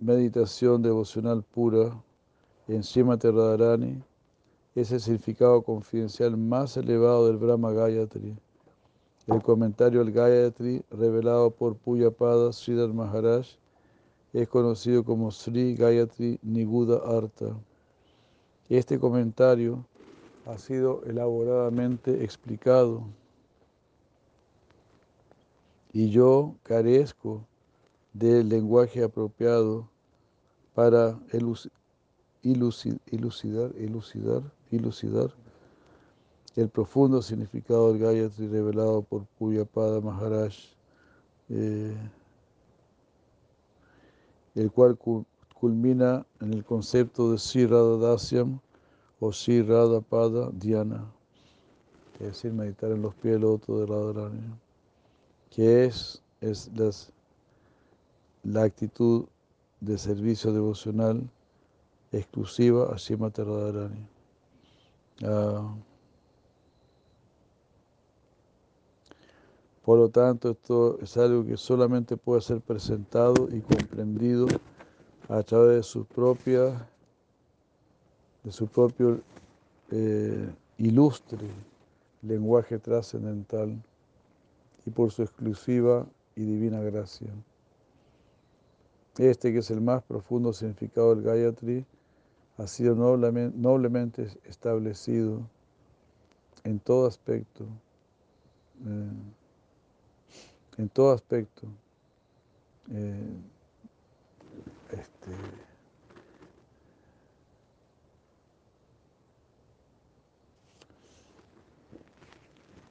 meditación 0.00 0.82
devocional 0.82 1.42
pura 1.44 1.92
en 2.66 2.82
Srimati 2.82 3.28
Radharani 3.28 4.02
es 4.74 4.90
el 4.90 5.00
significado 5.00 5.62
confidencial 5.62 6.36
más 6.36 6.76
elevado 6.76 7.28
del 7.28 7.36
Brahma 7.36 7.70
Gayatri. 7.72 8.36
El 9.26 9.42
comentario 9.42 10.02
al 10.02 10.12
Gayatri 10.12 10.84
revelado 10.90 11.50
por 11.50 11.76
Puyapada 11.76 12.52
Sridhar 12.52 12.92
Maharaj 12.92 13.46
es 14.34 14.48
conocido 14.48 15.02
como 15.02 15.30
Sri 15.30 15.74
Gayatri 15.74 16.38
Niguda 16.42 17.00
Arta. 17.06 17.56
Este 18.68 18.98
comentario 18.98 19.86
ha 20.44 20.58
sido 20.58 21.02
elaboradamente 21.04 22.22
explicado 22.22 23.06
y 25.94 26.10
yo 26.10 26.56
carezco 26.62 27.46
del 28.12 28.50
lenguaje 28.50 29.02
apropiado 29.04 29.88
para 30.74 31.18
elucidar, 31.32 31.72
elucidar, 32.42 33.72
elucidar, 33.78 34.42
elucidar 34.70 35.43
el 36.56 36.68
profundo 36.68 37.20
significado 37.20 37.92
del 37.92 38.00
Gayatri 38.00 38.46
revelado 38.46 39.02
por 39.02 39.26
Puyapada 39.38 40.00
Maharaj, 40.00 40.54
eh, 41.48 41.96
el 44.54 44.70
cual 44.70 44.96
culmina 45.54 46.24
en 46.40 46.52
el 46.54 46.64
concepto 46.64 47.32
de 47.32 47.38
Sri 47.38 47.66
Dasyam 47.66 48.60
o 49.18 49.32
Sri 49.32 49.64
Pada 50.08 50.50
Dhyana, 50.52 51.10
es 52.20 52.26
decir, 52.26 52.52
meditar 52.52 52.92
en 52.92 53.02
los 53.02 53.14
pies 53.16 53.34
del 53.34 53.42
loto 53.42 53.80
de 53.80 53.86
Radharani, 53.86 54.54
que 55.50 55.86
es, 55.86 56.22
es 56.40 56.70
las, 56.76 57.12
la 58.44 58.62
actitud 58.62 59.26
de 59.80 59.98
servicio 59.98 60.52
devocional 60.52 61.28
exclusiva 62.12 62.94
a 62.94 62.98
Srimati 62.98 63.42
Radharani. 63.42 64.08
Uh, 65.22 65.93
por 69.84 69.98
lo 69.98 70.08
tanto, 70.08 70.50
esto 70.50 70.98
es 71.00 71.16
algo 71.18 71.44
que 71.44 71.58
solamente 71.58 72.16
puede 72.16 72.40
ser 72.40 72.60
presentado 72.62 73.48
y 73.50 73.60
comprendido 73.60 74.46
a 75.28 75.42
través 75.42 75.76
de 75.76 75.82
su 75.82 76.06
propia, 76.06 76.88
de 78.42 78.50
su 78.50 78.66
propio 78.66 79.20
eh, 79.90 80.48
ilustre 80.78 81.48
lenguaje 82.22 82.78
trascendental 82.78 83.78
y 84.86 84.90
por 84.90 85.10
su 85.10 85.22
exclusiva 85.22 86.06
y 86.34 86.44
divina 86.44 86.80
gracia. 86.80 87.28
Este 89.18 89.52
que 89.52 89.58
es 89.58 89.70
el 89.70 89.82
más 89.82 90.02
profundo 90.02 90.52
significado 90.52 91.14
del 91.14 91.24
Gayatri 91.24 91.84
ha 92.56 92.66
sido 92.66 92.94
noblemente, 92.94 94.28
establecido 94.44 95.42
en 96.64 96.80
todo 96.80 97.06
aspecto, 97.06 97.64
eh, 98.86 99.43
en 100.78 100.88
todo 100.88 101.12
aspecto. 101.12 101.66
Eh, 102.90 103.36
este, 104.90 105.30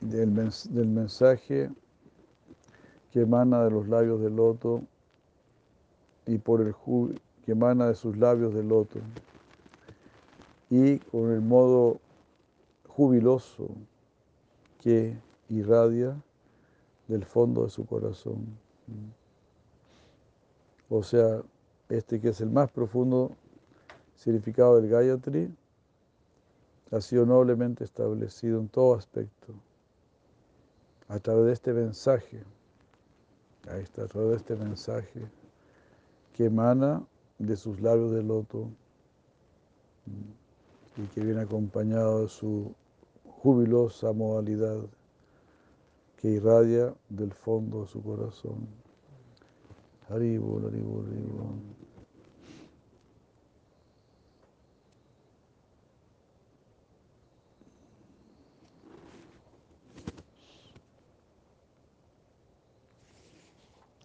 del, 0.01 0.33
del 0.35 0.87
mensaje 0.87 1.69
que 3.11 3.21
emana 3.21 3.63
de 3.63 3.71
los 3.71 3.87
labios 3.87 4.19
del 4.21 4.35
loto 4.35 4.81
y 6.25 6.37
por 6.39 6.61
el 6.61 6.73
que 7.45 7.51
emana 7.51 7.87
de 7.87 7.95
sus 7.95 8.17
labios 8.17 8.53
del 8.53 8.69
loto 8.69 8.99
y 10.69 10.97
con 10.97 11.31
el 11.31 11.41
modo 11.41 11.99
jubiloso 12.87 13.67
que 14.81 15.15
irradia 15.49 16.15
del 17.07 17.25
fondo 17.25 17.63
de 17.63 17.69
su 17.69 17.85
corazón. 17.85 18.57
O 20.89 21.03
sea, 21.03 21.41
este 21.89 22.19
que 22.19 22.29
es 22.29 22.41
el 22.41 22.49
más 22.49 22.71
profundo 22.71 23.31
significado 24.15 24.79
del 24.79 24.89
Gayatri, 24.89 25.53
ha 26.91 27.01
sido 27.01 27.25
noblemente 27.25 27.83
establecido 27.83 28.59
en 28.59 28.69
todo 28.69 28.95
aspecto, 28.95 29.53
a 31.07 31.19
través 31.19 31.45
de 31.45 31.53
este 31.53 31.73
mensaje, 31.73 32.43
ahí 33.67 33.81
está, 33.81 34.03
a 34.03 34.07
través 34.07 34.29
de 34.29 34.35
este 34.37 34.55
mensaje 34.55 35.21
que 36.33 36.45
emana 36.45 37.03
de 37.39 37.55
sus 37.55 37.81
labios 37.81 38.11
de 38.11 38.23
loto 38.23 38.69
y 40.97 41.05
que 41.07 41.21
viene 41.21 41.41
acompañado 41.41 42.21
de 42.21 42.29
su 42.29 42.73
jubilosa 43.41 44.13
modalidad 44.13 44.77
que 46.23 46.29
irradia 46.29 46.95
del 47.09 47.33
fondo 47.33 47.81
de 47.81 47.87
su 47.89 48.01
corazón. 48.01 48.65
Haribol, 50.07 50.65
haribol, 50.65 51.05
haribol. 51.05 51.59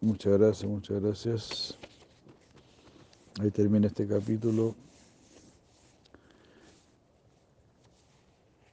Muchas 0.00 0.38
gracias, 0.38 0.68
muchas 0.68 1.00
gracias. 1.00 1.78
Ahí 3.40 3.52
termina 3.52 3.86
este 3.86 4.08
capítulo. 4.08 4.74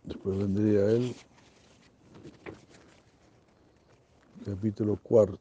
Después 0.03 0.35
vendría 0.35 0.89
él. 0.89 1.15
Capítulo 4.55 4.95
cuarto. 4.95 5.37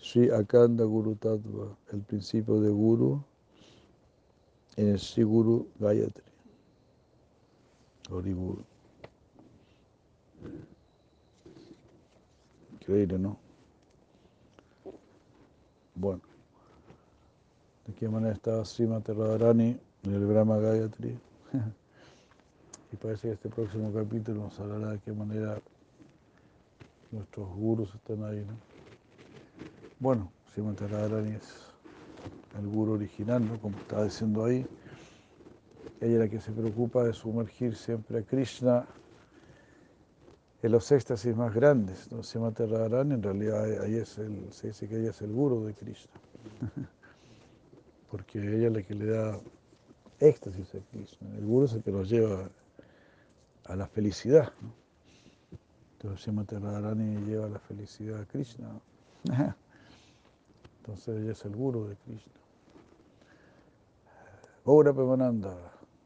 Sri 0.00 0.28
Akanda 0.30 0.84
Guru 0.84 1.14
Tattva, 1.14 1.76
el 1.92 2.00
principio 2.00 2.60
de 2.60 2.70
Guru 2.70 3.22
en 4.74 4.88
el 4.88 4.98
Sri 4.98 5.22
Guru 5.22 5.68
Gayatri. 5.78 6.24
Guru. 8.08 8.64
Increíble, 12.72 13.16
¿no? 13.16 13.38
Bueno, 15.94 16.22
de 17.86 17.94
qué 17.94 18.08
manera 18.08 18.34
está 18.34 18.64
Srimati 18.64 19.12
Radharani 19.12 19.78
en 20.02 20.14
el 20.14 20.26
Brahma 20.26 20.58
Gayatri. 20.58 21.16
y 22.92 22.96
parece 22.96 23.28
que 23.28 23.34
este 23.34 23.48
próximo 23.50 23.92
capítulo 23.92 24.42
nos 24.42 24.58
hablará 24.58 24.94
de 24.94 24.98
qué 24.98 25.12
manera 25.12 25.62
nuestros 27.12 27.48
gurus 27.48 27.94
están 27.94 28.24
ahí, 28.24 28.44
¿no? 28.44 28.56
Bueno, 29.98 30.30
Srimati 30.52 30.86
Radharani 30.86 31.36
es 31.36 31.66
el 32.58 32.66
guru 32.68 32.92
original, 32.92 33.46
¿no? 33.46 33.60
Como 33.60 33.76
estaba 33.78 34.04
diciendo 34.04 34.44
ahí. 34.44 34.66
Ella 36.00 36.14
es 36.14 36.18
la 36.18 36.28
que 36.28 36.40
se 36.40 36.52
preocupa 36.52 37.04
de 37.04 37.12
sumergir 37.12 37.74
siempre 37.74 38.18
a 38.18 38.22
Krishna 38.22 38.86
en 40.62 40.72
los 40.72 40.90
éxtasis 40.92 41.34
más 41.34 41.54
grandes. 41.54 42.04
Entonces, 42.04 42.32
Srimati 42.32 42.64
Radharani 42.64 43.14
en 43.14 43.22
realidad 43.22 43.82
ahí 43.82 43.96
es 43.96 44.18
el, 44.18 44.52
se 44.52 44.68
dice 44.68 44.88
que 44.88 45.00
ella 45.00 45.10
es 45.10 45.22
el 45.22 45.32
guru 45.32 45.64
de 45.64 45.74
Krishna. 45.74 46.12
Porque 48.10 48.38
ella 48.38 48.68
es 48.68 48.72
la 48.72 48.82
que 48.82 48.94
le 48.94 49.06
da 49.06 49.40
éxtasis 50.20 50.74
a 50.74 50.78
Krishna. 50.90 51.28
El 51.36 51.46
guru 51.46 51.66
es 51.66 51.72
el 51.72 51.82
que 51.82 51.92
nos 51.92 52.08
lleva 52.08 52.50
a 53.64 53.76
la 53.76 53.86
felicidad. 53.86 54.52
¿no? 54.60 54.85
Entonces, 56.06 56.22
Srimati 56.24 56.54
Radharani 56.54 57.16
lleva 57.26 57.48
la 57.48 57.58
felicidad 57.58 58.20
a 58.20 58.24
Krishna. 58.26 58.68
Entonces, 60.78 61.20
ella 61.20 61.32
es 61.32 61.44
el 61.44 61.56
guru 61.56 61.88
de 61.88 61.96
Krishna. 61.96 62.32
Gaura 64.64 64.94
Pemananda. 64.94 65.56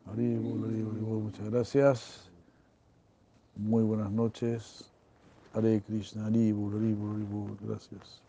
Muchas 0.06 1.50
gracias. 1.50 2.30
Muy 3.56 3.82
buenas 3.84 4.10
noches. 4.10 4.90
Hare 5.52 5.82
Krishna, 5.82 6.24
Hari 6.24 6.52
Bol, 6.52 6.72
Hari 6.76 6.94
Bol, 6.94 7.14
Hari 7.16 7.24
Bol. 7.24 7.58
Gracias. 7.60 8.22